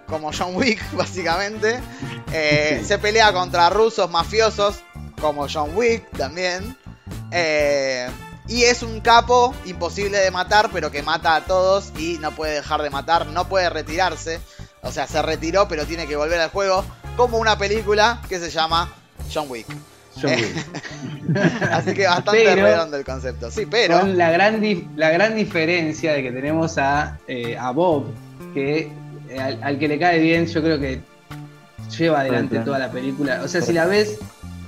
como 0.07 0.31
John 0.37 0.55
Wick, 0.55 0.81
básicamente. 0.93 1.79
Eh, 2.31 2.77
Sí. 2.81 2.85
Se 2.85 2.97
pelea 2.97 3.31
contra 3.33 3.69
rusos 3.69 4.09
mafiosos, 4.09 4.77
como 5.21 5.47
John 5.51 5.71
Wick 5.75 6.09
también. 6.17 6.77
Eh, 7.31 8.09
y 8.47 8.63
es 8.63 8.83
un 8.83 9.01
capo 9.01 9.53
imposible 9.65 10.19
de 10.19 10.29
matar, 10.31 10.69
pero 10.71 10.91
que 10.91 11.01
mata 11.03 11.35
a 11.35 11.41
todos 11.45 11.91
y 11.97 12.17
no 12.19 12.31
puede 12.31 12.53
dejar 12.53 12.81
de 12.81 12.89
matar, 12.89 13.25
no 13.27 13.47
puede 13.47 13.69
retirarse. 13.69 14.39
O 14.81 14.91
sea, 14.91 15.07
se 15.07 15.21
retiró, 15.21 15.67
pero 15.67 15.85
tiene 15.85 16.05
que 16.07 16.15
volver 16.15 16.39
al 16.39 16.49
juego, 16.51 16.85
como 17.17 17.37
una 17.39 17.57
película 17.57 18.21
que 18.29 18.39
se 18.39 18.51
llama 18.51 18.93
John 19.33 19.45
Wick. 19.49 19.65
John 20.21 20.31
Wick. 20.35 21.41
Así 21.71 21.93
que 21.93 22.05
bastante 22.07 22.41
Pero- 22.43 22.61
redondo 22.63 22.97
el 22.97 23.03
concepto. 23.05 23.51
Sí, 23.51 23.65
pero. 23.65 23.99
Con 23.99 24.17
la 24.17 24.31
gran, 24.31 24.61
dif- 24.61 24.87
la 24.95 25.09
gran 25.11 25.35
diferencia 25.35 26.13
de 26.13 26.23
que 26.23 26.31
tenemos 26.31 26.77
a, 26.77 27.17
eh, 27.27 27.57
a 27.57 27.71
Bob, 27.71 28.05
que 28.53 28.91
eh, 29.29 29.39
al, 29.39 29.61
al 29.63 29.79
que 29.79 29.87
le 29.87 29.99
cae 29.99 30.19
bien, 30.19 30.45
yo 30.45 30.61
creo 30.61 30.79
que 30.79 31.01
lleva 31.97 32.21
adelante 32.21 32.59
toda 32.59 32.79
la 32.79 32.91
película. 32.91 33.41
O 33.43 33.47
sea, 33.47 33.61
si 33.61 33.73
la 33.73 33.85
ves 33.85 34.17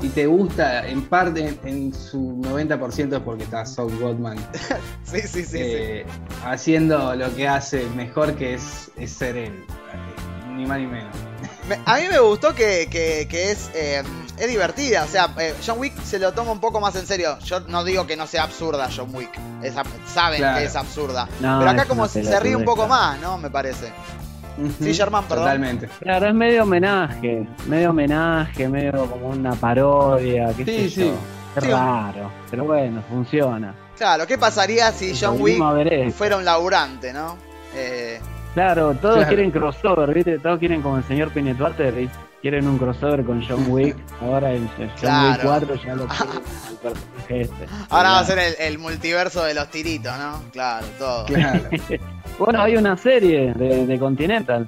y 0.02 0.10
te 0.10 0.28
gusta, 0.28 0.88
en 0.88 1.02
parte, 1.04 1.48
en, 1.48 1.60
en 1.68 1.94
su 1.94 2.40
90% 2.44 3.16
es 3.16 3.20
porque 3.22 3.44
está 3.46 3.66
Saul 3.66 3.98
Goldman 3.98 4.38
Sí, 5.04 5.22
sí, 5.22 5.28
sí. 5.28 5.44
sí. 5.46 5.58
eh, 5.60 6.06
haciendo 6.46 7.16
lo 7.16 7.34
que 7.36 7.48
hace 7.48 7.86
mejor, 7.96 8.36
que 8.36 8.54
es, 8.56 8.92
es 8.98 9.12
ser 9.12 9.38
él. 9.38 9.64
Ni 10.56 10.66
más 10.66 10.80
ni 10.80 10.88
menos. 10.88 11.16
Me- 11.68 11.80
a 11.86 11.98
mí 11.98 12.04
me 12.12 12.20
gustó 12.20 12.54
que, 12.54 12.88
que- 12.92 13.28
que 13.30 13.52
es, 13.52 13.70
eh, 13.74 14.04
es 14.38 14.48
divertida. 14.48 15.04
O 15.04 15.08
sea, 15.08 15.30
eh, 15.40 15.54
John 15.66 15.80
Wick 15.80 16.00
se 16.04 16.20
lo 16.20 16.32
toma 16.34 16.52
un 16.52 16.60
poco 16.60 16.80
más 16.80 16.96
en 16.96 17.06
serio. 17.06 17.38
Yo 17.40 17.60
no 17.62 17.84
digo 17.84 18.06
que 18.08 18.16
no 18.16 18.28
sea 18.28 18.44
absurda 18.44 18.90
John 18.96 19.10
Wick. 19.14 19.30
Es 19.64 19.76
ab- 19.76 19.86
saben 20.06 20.40
Claro. 20.40 20.58
que 20.60 20.66
es 20.66 20.76
absurda. 20.76 21.28
No, 21.40 21.60
Pero 21.60 21.72
acá 21.72 21.86
como 21.86 22.08
se, 22.08 22.24
se 22.24 22.40
ríe 22.40 22.56
un 22.56 22.66
poco 22.66 22.88
más, 22.88 23.20
¿no? 23.20 23.38
Me 23.38 23.50
parece. 23.50 23.92
Sí, 24.80 24.94
Germán, 24.94 25.26
perdón. 25.26 25.46
Totalmente. 25.46 25.88
Claro, 26.00 26.28
es 26.28 26.34
medio 26.34 26.64
homenaje, 26.64 27.48
medio 27.68 27.92
homenaje, 27.92 28.68
medio 28.68 29.06
como 29.08 29.28
una 29.30 29.54
parodia, 29.54 30.52
qué 30.58 30.66
Sí, 30.66 30.90
sé 30.90 30.90
sí. 30.90 31.06
yo. 31.10 31.14
Es 31.56 31.64
Sí. 31.64 31.70
raro, 31.72 32.32
pero 32.52 32.66
bueno, 32.66 33.04
funciona. 33.10 33.74
Claro, 33.98 34.26
¿qué 34.28 34.38
pasaría 34.38 34.92
si 34.92 35.16
John 35.20 35.38
Wick 35.42 36.12
fuera 36.12 36.38
un 36.38 36.46
laburante, 36.46 37.14
no? 37.14 37.38
Eh, 37.76 38.20
Claro, 38.54 38.96
todos 38.96 39.16
Claro. 39.18 39.28
quieren 39.28 39.52
crossover, 39.52 40.12
¿viste? 40.14 40.40
Todos 40.40 40.58
quieren 40.58 40.82
como 40.82 40.98
el 40.98 41.04
señor 41.04 41.32
y 42.02 42.10
quieren 42.42 42.68
un 42.68 42.78
crossover 42.78 43.24
con 43.26 43.46
John 43.48 43.66
Wick. 43.70 43.96
Ahora 44.22 44.52
el 44.52 44.68
John 44.78 44.92
Claro. 45.00 45.32
Wick 45.32 45.42
4 45.68 45.76
ya 45.86 45.96
lo 45.96 46.04
el 46.72 46.78
personaje 46.78 47.42
este. 47.42 47.66
ahora 47.90 48.10
va 48.12 48.20
a 48.20 48.26
ser 48.26 48.40
el, 48.40 48.56
el 48.60 48.78
multiverso 48.80 49.44
de 49.44 49.54
los 49.54 49.70
tiritos, 49.70 50.14
¿no? 50.18 50.44
Claro, 50.52 50.86
todo. 51.00 51.26
Claro. 51.26 51.62
Bueno, 52.40 52.62
hay 52.62 52.76
una 52.78 52.96
serie 52.96 53.52
de, 53.56 53.88
de 53.88 53.98
Continental. 54.00 54.68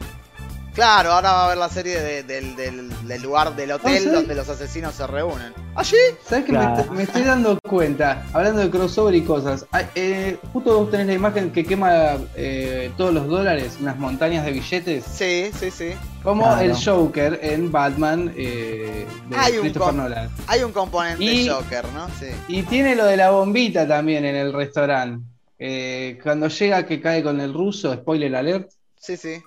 Claro, 0.80 1.12
ahora 1.12 1.34
va 1.34 1.42
a 1.42 1.46
haber 1.48 1.58
la 1.58 1.68
serie 1.68 2.00
de- 2.00 2.24
del, 2.24 2.56
del- 2.56 2.90
del 3.06 3.22
lugar 3.22 3.54
del 3.54 3.74
hotel 3.74 3.96
Ah, 3.98 4.00
¿sí? 4.00 4.10
donde 4.10 4.34
los 4.34 4.48
asesinos 4.48 4.96
se 4.96 5.06
reúnen. 5.06 5.54
¿Ah, 5.76 5.84
sí? 5.84 5.98
¿Sabes 6.26 6.46
que 6.46 6.54
me, 6.54 6.58
Claro. 6.60 6.80
est- 6.80 6.90
me 6.92 7.04
estoy 7.04 7.24
dando 7.24 7.60
cuenta? 7.68 8.24
Hablando 8.32 8.62
de 8.62 8.70
crossover 8.70 9.14
y 9.14 9.22
cosas. 9.24 9.66
Eh, 9.94 10.38
justo 10.54 10.80
vos 10.80 10.90
tenés 10.90 11.08
la 11.08 11.14
imagen 11.16 11.52
que 11.52 11.66
quema 11.66 12.14
eh, 12.34 12.92
todos 12.96 13.14
los 13.14 13.28
dólares, 13.28 13.78
unas 13.82 13.98
montañas 13.98 14.46
de 14.46 14.54
billetes. 14.54 15.04
Sí, 15.04 15.52
sí, 15.60 15.70
sí. 15.70 15.90
Como 16.24 16.44
Claro. 16.44 16.62
el 16.62 16.74
Joker 16.82 17.40
en 17.44 17.70
Batman 17.74 18.34
eh, 18.38 19.06
de 19.28 19.36
Hay 19.38 19.56
un 19.56 19.60
Christopher 19.64 19.88
com- 19.90 19.98
Nolan. 19.98 20.30
Hay 20.48 20.64
un 20.64 20.72
componente 20.72 21.22
Y- 21.26 21.50
Joker, 21.50 21.84
¿no? 21.94 22.08
Sí. 22.22 22.28
Y 22.48 22.62
tiene 22.64 22.96
lo 22.96 23.04
de 23.04 23.18
la 23.18 23.32
bombita 23.32 23.86
también 23.86 24.24
en 24.24 24.38
el 24.38 24.54
restaurante. 24.54 25.26
Eh, 25.60 26.18
cuando 26.24 26.48
llega 26.48 26.86
que 26.86 27.02
cae 27.02 27.22
con 27.22 27.42
el 27.42 27.54
ruso, 27.54 27.94
spoiler 27.94 28.34
alert, 28.34 28.72
Sí, 29.00 29.16
sí. 29.18 29.42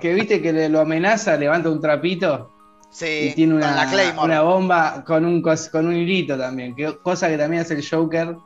que 0.00 0.14
viste 0.14 0.40
que 0.42 0.52
le- 0.52 0.68
lo 0.68 0.80
amenaza, 0.80 1.36
levanta 1.36 1.68
un 1.70 1.80
trapito 1.80 2.50
Sí, 2.90 3.28
y 3.30 3.34
tiene 3.34 3.54
una, 3.54 3.66
con 3.66 3.76
la 3.76 3.90
Claymore. 3.90 4.24
una 4.32 4.42
bomba 4.42 5.04
con 5.04 5.24
un, 5.24 5.42
cos- 5.42 5.68
con 5.70 5.86
un 5.86 5.94
hilito 5.94 6.38
también, 6.38 6.74
que, 6.74 6.96
cosa 6.98 7.28
que 7.28 7.36
también 7.36 7.62
hace 7.62 7.74
el 7.74 7.86
Joker. 7.88 8.36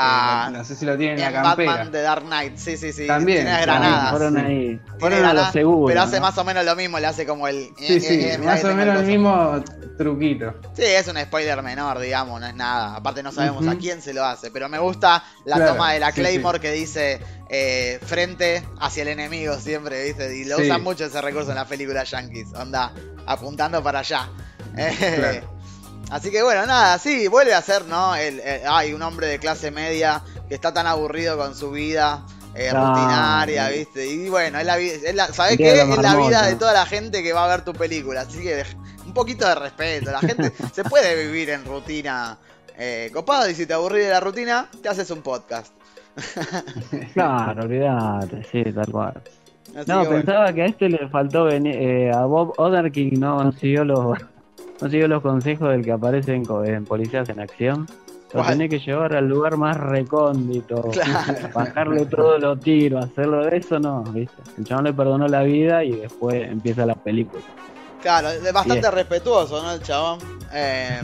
Claro. 0.00 0.54
Eh, 0.54 0.58
no, 0.58 0.64
sé 0.64 0.74
si 0.76 0.84
lo 0.84 0.96
tiene 0.96 1.12
en 1.14 1.18
en 1.20 1.32
la 1.32 1.42
campera. 1.42 1.70
Batman 1.72 1.92
de 1.92 2.02
Dark 2.02 2.24
Knight, 2.24 2.56
sí, 2.56 2.76
sí, 2.76 2.92
sí. 2.92 3.06
También, 3.06 3.44
Tiene 3.44 3.60
granadas. 3.62 4.10
Fueron 4.10 4.34
sí. 4.36 4.40
ahí. 4.40 4.80
Fueron 4.98 5.18
a 5.18 5.22
lo 5.22 5.28
granadas, 5.28 5.52
seguro. 5.52 5.86
Pero 5.88 6.02
hace 6.02 6.16
¿no? 6.16 6.22
más 6.22 6.38
o 6.38 6.44
menos 6.44 6.64
lo 6.64 6.76
mismo, 6.76 6.98
le 6.98 7.06
hace 7.06 7.26
como 7.26 7.46
el. 7.48 7.70
Sí, 7.78 8.00
sí, 8.00 8.14
eh, 8.14 8.34
eh, 8.34 8.38
mirá 8.38 8.52
más 8.52 8.64
o 8.64 8.74
menos 8.74 9.00
el 9.00 9.06
mismo 9.06 9.62
truquito. 9.98 10.54
Sí, 10.74 10.82
es 10.84 11.06
un 11.08 11.16
spoiler 11.18 11.62
menor, 11.62 11.98
digamos, 11.98 12.40
no 12.40 12.46
es 12.46 12.54
nada. 12.54 12.96
Aparte 12.96 13.22
no 13.22 13.32
sabemos 13.32 13.66
a 13.68 13.76
quién 13.76 14.00
se 14.02 14.12
lo 14.14 14.24
hace, 14.24 14.50
pero 14.50 14.68
me 14.68 14.78
gusta 14.78 15.22
la 15.44 15.56
Claro, 15.56 15.72
toma 15.72 15.92
de 15.92 16.00
la 16.00 16.10
sí, 16.12 16.20
Claymore 16.20 16.60
que 16.60 16.72
dice 16.72 17.20
eh, 17.48 17.98
frente 18.04 18.66
hacia 18.80 19.02
el 19.02 19.08
enemigo 19.08 19.54
siempre, 19.58 20.02
¿viste? 20.04 20.34
Y 20.36 20.44
lo 20.44 20.56
Sí. 20.56 20.62
usan 20.64 20.82
mucho 20.82 21.04
ese 21.04 21.20
recurso 21.20 21.50
en 21.50 21.56
las 21.56 21.68
películas 21.68 22.10
yankees, 22.10 22.48
onda, 22.54 22.92
apuntando 23.26 23.82
para 23.82 23.98
allá. 24.00 24.28
Eh, 24.76 24.92
Claro. 25.18 25.51
Así 26.12 26.30
que 26.30 26.42
bueno, 26.42 26.66
nada, 26.66 26.98
sí, 26.98 27.26
vuelve 27.26 27.54
a 27.54 27.62
ser, 27.62 27.86
¿no? 27.86 28.14
El, 28.14 28.38
el- 28.40 28.60
ay, 28.68 28.92
un 28.92 29.02
hombre 29.02 29.26
de 29.28 29.38
clase 29.38 29.70
media 29.70 30.22
que 30.48 30.54
está 30.54 30.72
tan 30.72 30.86
aburrido 30.86 31.36
con 31.38 31.54
su 31.54 31.70
vida. 31.70 32.22
eh, 32.54 32.70
rutinaria. 32.70 33.70
¿viste? 33.70 34.06
Y 34.06 34.28
bueno, 34.28 34.58
es 34.58 34.66
la 34.66 34.76
vida, 34.76 34.94
es 35.08 35.14
la- 35.14 35.28
¿sabés 35.28 35.56
qué? 35.56 35.72
Es 35.72 35.88
la 35.98 36.16
vida 36.16 36.46
de 36.46 36.56
toda 36.56 36.74
la 36.74 36.84
gente 36.84 37.22
que 37.22 37.32
va 37.32 37.44
a 37.46 37.48
ver 37.48 37.64
tu 37.64 37.72
película. 37.72 38.20
Así 38.20 38.42
que 38.42 38.62
un 39.06 39.14
poquito 39.14 39.48
de 39.48 39.54
respeto. 39.54 40.10
La 40.10 40.18
gente 40.20 40.52
se 40.74 40.84
puede 40.84 41.26
vivir 41.26 41.48
en 41.48 41.64
rutina 41.64 42.36
eh, 42.76 43.10
copado 43.14 43.48
y 43.48 43.54
si 43.54 43.64
te 43.64 43.72
aburrís 43.72 44.04
de 44.04 44.10
la 44.10 44.20
rutina, 44.20 44.68
te 44.82 44.88
haces 44.90 45.10
un 45.10 45.22
podcast. 45.22 45.72
Claro, 47.14 47.62
olvídate, 47.62 48.44
sí, 48.50 48.64
tal 48.72 48.86
cual. 48.90 49.14
Así 49.76 49.90
No, 49.90 50.02
que 50.02 50.08
bueno. 50.08 50.24
pensaba 50.24 50.52
que 50.52 50.62
a 50.62 50.66
este 50.66 50.88
le 50.88 51.08
faltó 51.08 51.44
venir, 51.44 51.74
eh, 51.76 52.10
a 52.14 52.24
Bob 52.26 52.52
Oderking 52.58 53.18
no 53.18 53.50
siguió 53.52 53.84
los 53.84 54.18
no 54.82 54.88
siguió 54.90 55.06
los 55.08 55.22
consejos 55.22 55.70
del 55.70 55.84
que 55.84 55.92
aparece 55.92 56.34
en, 56.34 56.44
en 56.66 56.84
Policías 56.84 57.28
en 57.28 57.40
Acción. 57.40 57.86
Lo 58.34 58.42
tenés 58.44 58.70
que 58.70 58.78
llevar 58.78 59.14
al 59.14 59.28
lugar 59.28 59.56
más 59.58 59.76
recóndito, 59.76 60.82
Claro. 60.90 61.48
bajarle 61.54 62.06
todos 62.06 62.40
los 62.40 62.58
tiros, 62.60 63.04
hacerlo 63.04 63.44
de 63.44 63.56
eso, 63.58 63.78
no, 63.78 64.02
¿viste? 64.04 64.42
El 64.56 64.64
chabón 64.64 64.84
le 64.84 64.92
perdonó 64.94 65.28
la 65.28 65.42
vida 65.42 65.84
y 65.84 65.92
después 65.92 66.34
empieza 66.50 66.86
la 66.86 66.94
película. 66.94 67.42
Claro, 68.02 68.30
es 68.30 68.42
bastante 68.52 68.80
Bien. 68.80 68.92
respetuoso, 68.92 69.62
¿no? 69.62 69.72
El 69.72 69.82
chabón. 69.82 70.18
Eh, 70.52 71.00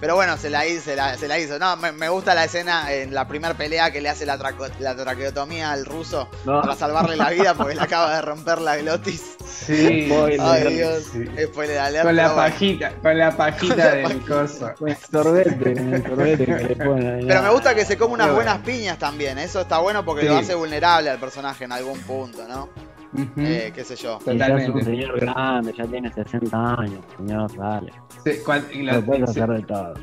pero 0.00 0.16
bueno, 0.16 0.36
se 0.36 0.50
la, 0.50 0.66
hizo, 0.66 0.82
se, 0.82 0.96
la, 0.96 1.16
se 1.16 1.28
la 1.28 1.38
hizo. 1.38 1.58
No, 1.58 1.76
me, 1.76 1.92
me 1.92 2.08
gusta 2.08 2.34
la 2.34 2.44
escena 2.44 2.92
en 2.92 3.14
la 3.14 3.28
primera 3.28 3.54
pelea 3.54 3.90
que 3.92 4.00
le 4.00 4.08
hace 4.08 4.26
la, 4.26 4.36
traco- 4.38 4.68
la 4.80 4.96
traqueotomía 4.96 5.70
al 5.72 5.84
ruso 5.86 6.28
No. 6.44 6.60
para 6.62 6.74
salvarle 6.74 7.16
la 7.16 7.30
vida 7.30 7.54
porque 7.54 7.74
le 7.76 7.80
acaba 7.82 8.16
de 8.16 8.22
romper 8.22 8.60
la 8.60 8.76
glotis. 8.76 9.22
Sí. 9.46 10.08
Spoiler. 10.10 10.40
Ay, 10.42 10.74
Dios. 10.74 11.04
Sí. 11.12 11.24
Spoiler 11.44 11.78
alert, 11.78 12.04
Con 12.06 12.16
la 12.16 12.22
bueno. 12.32 12.36
pajita, 12.42 12.92
con 13.00 13.18
la 13.18 13.36
pajita 13.36 13.74
Con 13.74 13.78
la 13.84 13.90
del 13.92 14.02
pajita. 14.02 14.26
coso. 14.26 14.70
Con 14.78 14.88
el 14.88 14.96
sorbete, 14.96 15.74
con 15.74 15.94
el 15.94 16.02
sorbete 16.02 16.44
que 16.46 16.52
le 16.64 16.76
ponen 16.76 17.14
ahí. 17.14 17.24
Pero 17.26 17.42
me 17.42 17.50
gusta 17.50 17.74
que 17.74 17.84
se 17.84 17.96
come 17.96 18.14
unas 18.14 18.32
buenas 18.32 18.58
piñas 18.58 18.98
también. 18.98 19.38
Eso 19.38 19.60
está 19.60 19.78
bueno 19.78 20.04
porque 20.04 20.22
Sí. 20.22 20.28
lo 20.28 20.36
hace 20.38 20.54
vulnerable 20.54 21.08
al 21.10 21.18
personaje 21.20 21.64
en 21.64 21.72
algún 21.72 22.00
punto, 22.00 22.46
¿no? 22.48 22.68
Ujú. 23.12 23.30
Eh, 23.36 23.72
qué 23.74 23.84
sé 23.84 23.96
yo. 23.96 24.18
Y 24.26 24.38
ya 24.38 24.46
es 24.46 24.50
un 24.68 24.74
Totalmente. 24.74 24.84
señor 24.84 25.20
grande, 25.20 25.74
ya 25.76 25.84
tiene 25.86 26.12
60 26.12 26.74
años, 26.80 27.04
señor, 27.16 27.56
dale. 27.56 27.92
Sí, 28.24 28.32
cuan- 28.44 28.66
y 28.72 28.82
lo- 28.82 28.92
Lo 28.94 29.04
puedes 29.04 29.30
sí, 29.32 29.40
hacer 29.40 29.54
de 29.56 29.62
todo. 29.64 29.94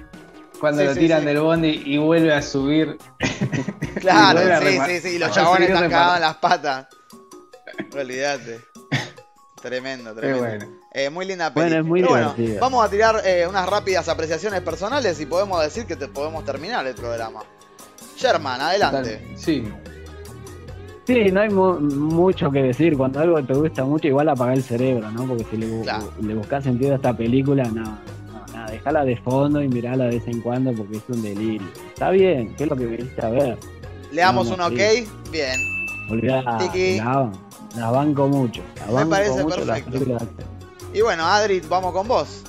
cuando 0.60 0.82
Sí, 0.82 0.88
lo 0.88 0.94
tiran 0.96 1.20
sí. 1.22 1.26
del 1.28 1.40
bondi 1.40 1.82
y 1.86 1.98
vuelve 1.98 2.34
a 2.34 2.42
subir. 2.42 2.98
Claro, 4.00 4.40
Y 4.42 4.66
sí, 4.68 4.80
sí, 4.86 5.00
sí. 5.10 5.20
Los 5.20 5.30
a 5.30 5.34
chabones 5.34 5.70
están 5.70 5.90
cagados 5.90 6.16
en 6.18 6.22
las 6.22 6.36
patas. 6.38 6.88
Olvídate. 7.94 8.62
Tremendo, 9.62 10.14
tremendo. 10.16 10.40
bueno. 10.46 10.66
Eh, 10.94 11.10
muy 11.10 11.26
linda 11.26 11.50
Bueno, 11.50 11.70
película. 11.70 11.80
es 11.80 11.86
muy 11.86 12.02
Pero 12.02 12.46
bueno, 12.46 12.60
vamos 12.62 12.86
a 12.86 12.90
tirar 12.90 13.22
eh, 13.26 13.46
unas 13.48 13.68
rápidas 13.68 14.08
apreciaciones 14.08 14.62
personales 14.62 15.20
y 15.20 15.26
podemos 15.26 15.62
decir 15.62 15.86
que 15.86 15.96
te 15.98 16.08
podemos 16.08 16.46
terminar 16.46 16.86
el 16.88 16.96
programa. 16.96 17.42
Sherman, 18.16 18.62
adelante. 18.62 19.34
Sí. 19.36 19.68
Sí, 21.10 21.32
no 21.32 21.40
hay 21.42 21.50
mu- 21.50 21.80
mucho 21.80 22.52
que 22.52 22.62
decir. 22.62 22.96
Cuando 22.96 23.20
algo 23.20 23.44
te 23.44 23.54
gusta 23.54 23.84
mucho, 23.84 24.08
igual 24.08 24.30
apaga 24.30 24.54
el 24.54 24.62
cerebro, 24.64 25.10
¿no? 25.12 25.26
Porque 25.26 25.44
si 25.50 25.58
le, 25.58 25.68
bu- 25.68 25.82
Claro. 25.84 26.12
le 26.22 26.36
buscas 26.36 26.64
sentido 26.64 26.92
a 26.94 26.96
esta 26.98 27.18
película, 27.18 27.64
no, 27.66 27.82
no, 27.84 28.46
nada, 28.54 28.70
dejala 28.72 29.04
de 29.06 29.18
fondo 29.18 29.62
y 29.64 29.68
mirala 29.68 30.06
de 30.06 30.20
vez 30.20 30.28
en 30.28 30.42
cuando 30.42 30.72
porque 30.74 30.98
es 30.98 31.04
un 31.10 31.22
delirio. 31.24 31.68
Está 31.88 32.12
bien, 32.12 32.54
¿qué 32.56 32.66
es 32.66 32.70
lo 32.70 32.76
que 32.76 32.86
viniste 32.86 33.26
a 33.26 33.30
ver? 33.30 33.58
Le 34.12 34.22
damos 34.22 34.50
un 34.52 34.62
ok. 34.62 34.78
sí. 34.78 35.08
Bien. 35.32 35.60
Olvidá, 36.12 36.58
Tiki. 36.60 36.98
la, 36.98 37.32
la 37.76 37.92
banco 37.92 38.28
mucho. 38.28 38.62
La 38.92 39.04
Me 39.04 39.10
parece 39.10 39.44
mucho 39.44 39.66
perfecto. 39.66 39.98
Y 40.94 41.02
bueno, 41.02 41.24
Adri, 41.26 41.60
vamos 41.70 41.92
con 41.94 42.08
vos. 42.08 42.44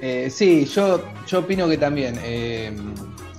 Eh, 0.00 0.28
sí, 0.30 0.64
yo, 0.66 1.00
yo 1.26 1.40
opino 1.40 1.68
que 1.68 1.78
también. 1.78 2.16
eh, 2.22 2.76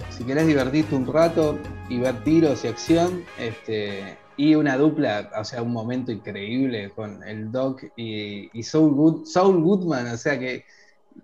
si 0.10 0.24
querés 0.24 0.48
divertirte 0.48 0.96
un 0.96 1.08
rato 1.12 1.58
y 1.92 2.00
ver 2.00 2.24
tiros 2.24 2.64
y 2.64 2.68
acción, 2.70 3.24
este, 3.40 4.18
y 4.38 4.56
una 4.56 4.78
dupla, 4.78 5.30
o 5.38 5.44
sea, 5.44 5.62
un 5.62 5.74
momento 5.74 6.12
increíble 6.12 6.90
con 6.96 7.22
el 7.24 7.52
Doc 7.52 7.84
y, 7.98 8.50
y 8.58 8.64
Saul, 8.64 8.94
Good- 8.94 9.26
Saul 9.26 9.62
Goodman, 9.62 10.08
o 10.08 10.18
sea 10.18 10.40
que, 10.40 10.64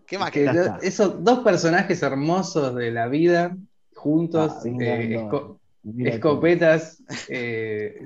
¿Qué 0.06 0.18
más 0.18 0.32
que 0.32 0.46
esos 0.82 1.24
dos 1.24 1.40
personajes 1.40 2.02
hermosos 2.04 2.76
de 2.76 2.92
la 2.92 3.08
vida 3.08 3.56
juntos, 3.96 4.52
Ah, 4.52 4.62
eh, 4.66 4.70
vengando. 4.74 5.18
esco- 5.18 5.60
Mira 5.84 6.16
escopetas, 6.16 7.02
eh, 7.30 8.02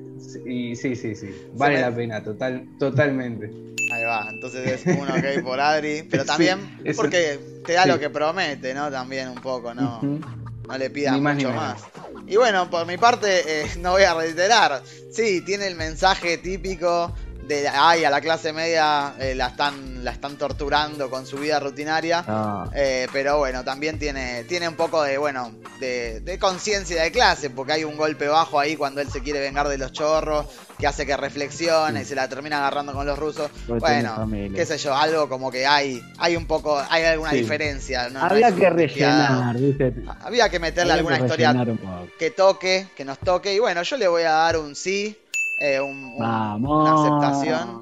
y 0.46 0.76
sí, 0.76 0.96
sí, 0.96 1.16
sí, 1.16 1.30
vale 1.54 1.76
me- 1.76 1.82
la 1.82 1.96
pena, 1.96 2.24
total, 2.24 2.64
totalmente. 2.78 3.50
Ahí 3.92 4.04
va, 4.06 4.28
entonces 4.30 4.86
es 4.86 4.86
un 4.96 5.10
ok 5.10 5.44
por 5.44 5.60
Adri, 5.60 6.04
pero 6.10 6.24
Sí, 6.28 6.28
también 6.28 6.60
eso- 6.86 7.02
porque 7.02 7.40
te 7.66 7.74
da 7.74 7.86
sí. 7.86 7.90
lo 7.90 8.00
que 8.00 8.10
promete, 8.12 8.74
¿no? 8.76 8.92
También 8.92 9.30
un 9.30 9.42
poco, 9.42 9.74
¿no? 9.74 10.00
Ujú. 10.00 10.41
No 10.72 10.78
le 10.78 10.90
pidas 10.90 11.16
Ni 11.16 11.22
más 11.22 11.36
ni 11.36 11.44
mucho 11.46 11.56
menos. 11.56 11.76
más. 11.82 11.82
Y 12.28 12.38
bueno, 12.38 12.70
por 12.70 12.86
mi 12.86 12.98
parte, 12.98 13.62
eh, 13.64 13.68
no 13.80 13.92
voy 13.92 14.04
a 14.04 14.14
reiterar. 14.14 14.82
Sí, 15.12 15.42
tiene 15.42 15.68
el 15.68 15.76
mensaje 15.76 16.38
típico 16.38 17.14
de 17.56 17.68
ay, 17.68 18.04
a 18.06 18.10
la 18.10 18.22
clase 18.22 18.54
media 18.54 19.14
eh, 19.20 19.36
la, 19.36 19.48
están, 19.48 20.04
la 20.04 20.12
están 20.12 20.38
torturando 20.38 21.10
con 21.10 21.26
su 21.26 21.38
vida 21.38 21.60
rutinaria. 21.60 22.24
Ah, 22.28 22.70
Eh, 22.74 23.08
pero 23.12 23.38
bueno, 23.40 23.64
también 23.64 24.00
tiene, 24.00 24.44
tiene 24.46 24.68
un 24.68 24.76
poco 24.76 25.04
de, 25.04 25.18
bueno, 25.18 25.52
de, 25.80 26.20
de 26.22 26.40
conciencia 26.40 27.02
de 27.04 27.12
clase, 27.12 27.50
porque 27.50 27.74
hay 27.74 27.84
un 27.84 27.98
golpe 27.98 28.28
bajo 28.28 28.60
ahí 28.60 28.76
cuando 28.76 29.02
él 29.02 29.10
se 29.12 29.22
quiere 29.22 29.40
vengar 29.40 29.68
de 29.68 29.78
los 29.78 29.92
chorros, 29.92 30.46
que 30.80 30.88
hace 30.88 31.06
que 31.06 31.16
reflexione 31.18 32.02
y 32.02 32.06
se 32.06 32.16
la 32.16 32.28
termina 32.28 32.58
agarrando 32.60 32.94
con 32.94 33.06
los 33.06 33.18
rusos. 33.20 33.50
porque 33.68 33.86
tiene 33.86 34.10
Bueno, 34.10 34.56
qué 34.56 34.66
sé 34.66 34.78
yo, 34.78 34.96
algo 34.96 35.28
como 35.30 35.52
que 35.52 35.66
hay, 35.68 36.02
hay 36.18 36.36
un 36.36 36.46
poco, 36.48 36.82
hay 36.90 37.04
alguna 37.04 37.32
Sí. 37.32 37.38
diferencia. 37.38 38.10
no- 38.10 38.22
Había 38.24 38.52
que 38.56 38.70
rellenar, 38.70 39.58
¿viste? 39.58 39.94
Había 40.22 40.50
que 40.50 40.60
meterle 40.60 40.94
Había 40.94 41.04
que 41.08 41.14
alguna 41.14 41.28
historia 41.28 42.08
que 42.18 42.32
toque, 42.32 42.88
que 42.96 43.06
nos 43.06 43.20
toque. 43.20 43.54
Y 43.54 43.60
bueno, 43.60 43.82
yo 43.84 43.98
le 43.98 44.08
voy 44.08 44.24
a 44.24 44.32
dar 44.32 44.58
un 44.58 44.76
sí, 44.76 45.18
eh, 45.62 45.80
un- 45.80 46.16
una 46.18 46.94
aceptación. 46.94 47.82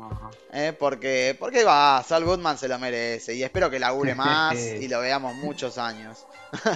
eh, 0.51 0.73
porque, 0.77 1.35
porque 1.39 1.63
va, 1.63 2.03
Saul 2.07 2.25
Goodman 2.25 2.57
se 2.57 2.67
lo 2.67 2.77
merece. 2.79 3.35
Y 3.35 3.43
espero 3.43 3.69
que 3.69 3.79
labure 3.79 4.15
más 4.15 4.55
y 4.81 4.87
lo 4.87 4.99
veamos 4.99 5.35
muchos 5.35 5.77
años. 5.77 6.25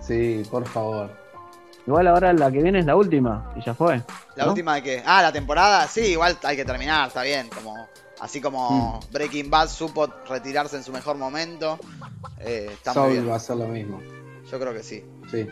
Sí, 0.00 0.42
por 0.50 0.66
favor. 0.68 1.16
Igual 1.86 2.06
ahora 2.08 2.32
la 2.32 2.50
que 2.50 2.60
viene 2.62 2.80
es 2.80 2.86
la 2.86 2.96
última, 2.96 3.52
y 3.56 3.62
ya 3.64 3.72
fue. 3.74 4.02
La 4.36 4.48
última 4.48 4.74
de 4.74 4.82
que. 4.82 5.02
Ah, 5.06 5.22
la 5.22 5.32
temporada, 5.32 5.86
sí, 5.88 6.00
igual 6.00 6.36
hay 6.42 6.56
que 6.56 6.64
terminar, 6.64 7.06
está 7.08 7.22
bien. 7.22 7.48
Como, 7.54 7.86
así 8.20 8.40
como 8.40 9.00
Mm. 9.00 9.12
Breaking 9.12 9.48
Bad 9.50 9.68
supo 9.68 10.08
retirarse 10.28 10.76
en 10.76 10.82
su 10.84 10.92
mejor 10.92 11.16
momento. 11.16 11.78
eh, 12.40 12.68
está 12.72 12.90
muy 12.90 12.94
Saul 13.02 13.12
bien. 13.12 13.28
va 13.28 13.34
a 13.34 13.36
hacer 13.36 13.56
lo 13.56 13.66
mismo. 13.68 14.00
Yo 14.50 14.58
creo 14.60 14.72
que 14.72 14.82
sí. 14.82 15.04
Sí. 15.30 15.46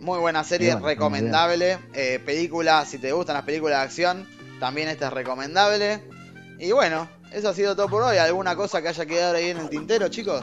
Muy 0.00 0.18
buena 0.18 0.44
serie, 0.44 0.76
recomendable. 0.76 1.78
Eh, 1.94 2.20
película, 2.24 2.84
si 2.84 2.98
te 2.98 3.10
gustan 3.12 3.34
las 3.36 3.44
películas 3.44 3.78
de 3.78 3.84
acción, 3.84 4.28
también 4.64 4.88
esta 4.88 5.08
es 5.08 5.12
recomendable. 5.12 6.00
Y 6.58 6.72
bueno, 6.72 7.06
eso 7.30 7.50
ha 7.50 7.52
sido 7.52 7.76
todo 7.76 7.86
por 7.86 8.02
hoy. 8.02 8.16
¿Alguna 8.16 8.56
cosa 8.56 8.80
que 8.80 8.88
haya 8.88 9.04
quedado 9.04 9.36
ahí 9.36 9.50
en 9.50 9.58
el 9.58 9.68
tintero, 9.68 10.08
chicos? 10.08 10.42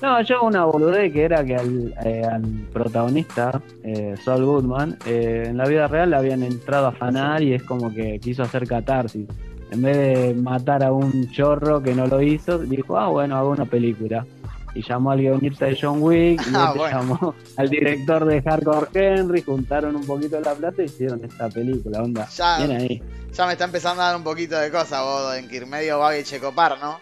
No, 0.00 0.22
yo 0.22 0.40
una 0.40 0.64
boludez 0.64 1.12
que 1.12 1.24
era 1.24 1.44
que 1.44 1.56
al, 1.56 1.94
eh, 2.02 2.22
al 2.24 2.42
protagonista, 2.72 3.60
eh, 3.84 4.14
Saul 4.24 4.46
Goodman, 4.46 4.96
eh, 5.04 5.48
en 5.48 5.58
la 5.58 5.66
vida 5.66 5.86
real 5.86 6.08
le 6.08 6.16
habían 6.16 6.42
entrado 6.42 6.86
a 6.86 6.92
fanar 6.92 7.42
y 7.42 7.52
es 7.52 7.62
como 7.62 7.92
que 7.92 8.18
quiso 8.20 8.42
hacer 8.42 8.66
catarsis. 8.66 9.28
En 9.70 9.82
vez 9.82 9.98
de 9.98 10.34
matar 10.34 10.82
a 10.82 10.92
un 10.92 11.30
chorro 11.30 11.82
que 11.82 11.94
no 11.94 12.06
lo 12.06 12.22
hizo, 12.22 12.56
dijo, 12.56 12.96
ah, 12.96 13.08
bueno, 13.08 13.36
hago 13.36 13.50
una 13.50 13.66
película. 13.66 14.24
Y 14.74 14.82
llamó 14.82 15.10
al 15.10 15.18
guionista 15.20 15.66
de 15.66 15.78
John 15.80 16.00
Wick, 16.00 16.40
y 16.46 16.50
Ah, 16.54 16.66
este 16.68 16.78
bueno. 16.78 16.98
llamó 17.00 17.34
al 17.56 17.68
director 17.70 18.24
de 18.24 18.40
Hardcore 18.42 18.88
Henry, 18.94 19.42
juntaron 19.42 19.96
un 19.96 20.06
poquito 20.06 20.36
de 20.36 20.42
la 20.42 20.54
plata 20.54 20.82
y 20.82 20.86
hicieron 20.86 21.24
esta 21.24 21.48
película, 21.48 22.02
onda. 22.02 22.28
Ya. 22.28 22.58
Bien 22.58 22.70
ahí. 22.80 23.02
Ya 23.32 23.46
me 23.46 23.52
está 23.52 23.64
empezando 23.64 24.02
a 24.02 24.06
dar 24.06 24.16
un 24.16 24.24
poquito 24.24 24.56
de 24.58 24.70
cosa, 24.70 25.02
vos, 25.02 25.36
en 25.36 25.48
que 25.48 25.64
medio 25.66 25.98
Babi 25.98 26.22
Checopar, 26.24 26.78
¿no? 26.80 27.00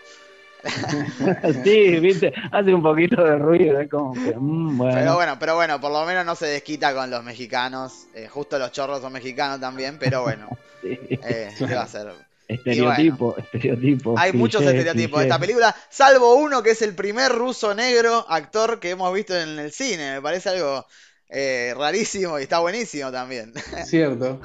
sí, 1.64 2.00
viste, 2.00 2.32
hace 2.50 2.74
un 2.74 2.82
poquito 2.82 3.22
de 3.22 3.36
ruido, 3.38 3.78
es 3.80 3.88
como 3.88 4.12
que, 4.12 4.34
mm, 4.36 4.76
bueno. 4.78 4.94
Pero 4.94 5.14
bueno, 5.14 5.36
pero 5.38 5.54
bueno, 5.54 5.80
por 5.80 5.92
lo 5.92 6.04
menos 6.04 6.26
no 6.26 6.34
se 6.34 6.46
desquita 6.46 6.94
con 6.94 7.10
los 7.10 7.22
mexicanos. 7.22 8.06
Eh, 8.14 8.26
justo 8.28 8.58
los 8.58 8.72
chorros 8.72 9.00
son 9.00 9.12
mexicanos 9.12 9.60
también, 9.60 9.98
pero 9.98 10.22
bueno, 10.22 10.48
Sí. 10.82 10.98
eh, 11.10 11.50
¿qué 11.58 11.74
va 11.74 11.82
a 11.82 11.86
ser? 11.86 12.08
Estereotipo, 12.48 13.36
estereotipo. 13.52 14.14
Hay 14.18 14.32
muchos 14.32 14.62
cliché, 14.62 14.78
estereotipos 14.78 15.20
de 15.20 15.26
esta 15.26 15.38
película, 15.38 15.76
salvo 15.90 16.34
uno 16.36 16.62
que 16.62 16.70
es 16.70 16.82
el 16.82 16.94
primer 16.94 17.30
ruso 17.32 17.74
negro 17.74 18.24
actor 18.28 18.80
que 18.80 18.90
hemos 18.90 19.12
visto 19.12 19.38
en 19.38 19.58
el 19.58 19.70
cine. 19.70 20.14
Me 20.14 20.22
parece 20.22 20.48
algo 20.48 20.86
eh, 21.28 21.74
rarísimo 21.76 22.38
y 22.38 22.44
está 22.44 22.58
buenísimo 22.60 23.12
también. 23.12 23.52
Cierto. 23.86 24.40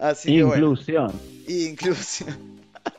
Así 0.00 0.36
que 0.36 0.42
bueno, 0.44 0.68
Inclusión. 0.70 1.20
inclusión. 1.48 2.54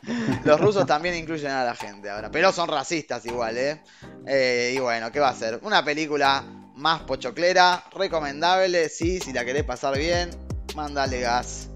Los 0.44 0.60
rusos 0.60 0.86
también 0.86 1.16
incluyen 1.16 1.52
a 1.52 1.64
la 1.64 1.76
gente 1.76 2.10
ahora, 2.10 2.30
pero 2.30 2.52
son 2.52 2.68
racistas 2.68 3.26
igual, 3.26 3.58
¿eh? 3.58 3.82
Eh, 4.28 4.74
Y 4.76 4.80
bueno, 4.80 5.12
¿qué 5.12 5.20
va 5.20 5.30
a 5.30 5.36
ser? 5.36 5.60
Una 5.64 5.84
película 5.86 6.44
más 6.76 7.02
pochoclera, 7.04 7.84
recomendable, 7.94 8.90
sí, 8.90 9.20
si 9.20 9.32
la 9.32 9.46
querés 9.46 9.64
pasar 9.64 9.98
bien, 9.98 10.30
mándale 10.76 11.22
gas. 11.22 11.70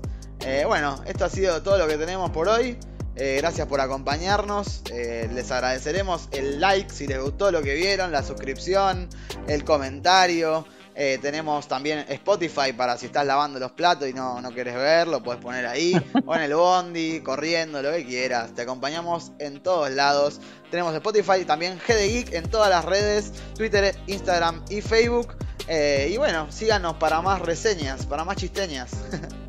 Eh, 0.45 0.63
bueno, 0.65 1.01
esto 1.05 1.25
ha 1.25 1.29
sido 1.29 1.61
todo 1.61 1.77
lo 1.77 1.87
que 1.87 1.97
tenemos 1.97 2.29
por 2.31 2.47
hoy. 2.47 2.77
Eh, 3.15 3.37
gracias 3.39 3.67
por 3.67 3.81
acompañarnos. 3.81 4.81
Eh, 4.91 5.29
les 5.33 5.51
agradeceremos 5.51 6.29
el 6.31 6.61
like 6.61 6.89
si 6.89 7.07
les 7.07 7.21
gustó 7.21 7.51
lo 7.51 7.61
que 7.61 7.75
vieron, 7.75 8.11
la 8.11 8.23
suscripción, 8.23 9.09
el 9.47 9.63
comentario. 9.65 10.65
Eh, 11.01 11.17
tenemos 11.21 11.67
también 11.69 12.05
Spotify 12.09 12.73
para 12.75 12.97
si 12.97 13.05
estás 13.05 13.25
lavando 13.25 13.57
los 13.57 13.71
platos 13.71 14.09
y 14.09 14.13
no, 14.13 14.41
no 14.41 14.51
querés 14.53 14.75
verlo, 14.75 15.23
puedes 15.23 15.41
poner 15.41 15.65
ahí. 15.65 15.93
o 16.25 16.35
en 16.35 16.41
el 16.41 16.53
bondi, 16.53 17.21
corriendo, 17.21 17.81
lo 17.81 17.91
que 17.91 18.05
quieras. 18.05 18.53
Te 18.53 18.63
acompañamos 18.63 19.31
en 19.39 19.63
todos 19.63 19.89
lados. 19.91 20.41
Tenemos 20.69 20.93
Spotify, 20.93 21.45
también 21.45 21.79
GD 21.87 22.01
Geek 22.01 22.33
en 22.33 22.49
todas 22.49 22.69
las 22.69 22.83
redes, 22.83 23.31
Twitter, 23.55 23.95
Instagram 24.07 24.63
y 24.69 24.81
Facebook. 24.81 25.37
Eh, 25.69 26.09
y 26.11 26.17
bueno, 26.17 26.51
síganos 26.51 26.95
para 26.95 27.21
más 27.21 27.41
reseñas, 27.41 28.05
para 28.05 28.25
más 28.25 28.35
chisteñas. 28.35 28.91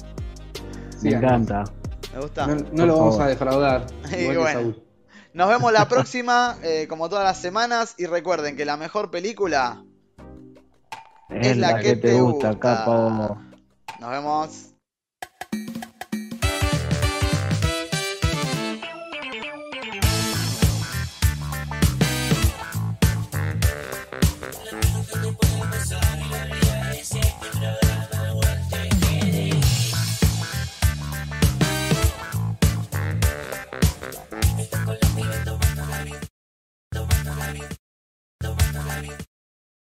Me 1.03 1.11
encanta. 1.11 1.65
Me 2.15 2.21
gusta. 2.21 2.47
No, 2.47 2.87
lo 2.87 2.97
vamos 2.97 3.15
favor. 3.15 3.23
a 3.23 3.29
defraudar. 3.29 3.87
Y 4.11 4.15
igual 4.23 4.37
que 4.37 4.39
bueno. 4.39 4.61
Saúl. 4.61 4.83
Nos 5.33 5.49
vemos 5.49 5.73
la 5.73 5.89
próxima, 5.89 6.57
eh, 6.63 6.87
como 6.89 7.09
todas 7.09 7.25
las 7.25 7.39
semanas. 7.39 7.95
Y 7.99 8.07
recuerden 8.07 8.57
que 8.57 8.65
la 8.65 8.77
mejor 8.77 9.11
película 9.11 9.85
Es, 11.29 11.57
la, 11.57 11.79
que, 11.79 11.97
te 11.97 12.21
gusta, 12.21 12.59
capo. 12.59 13.39
Nos 14.01 14.11
vemos. 14.11 14.70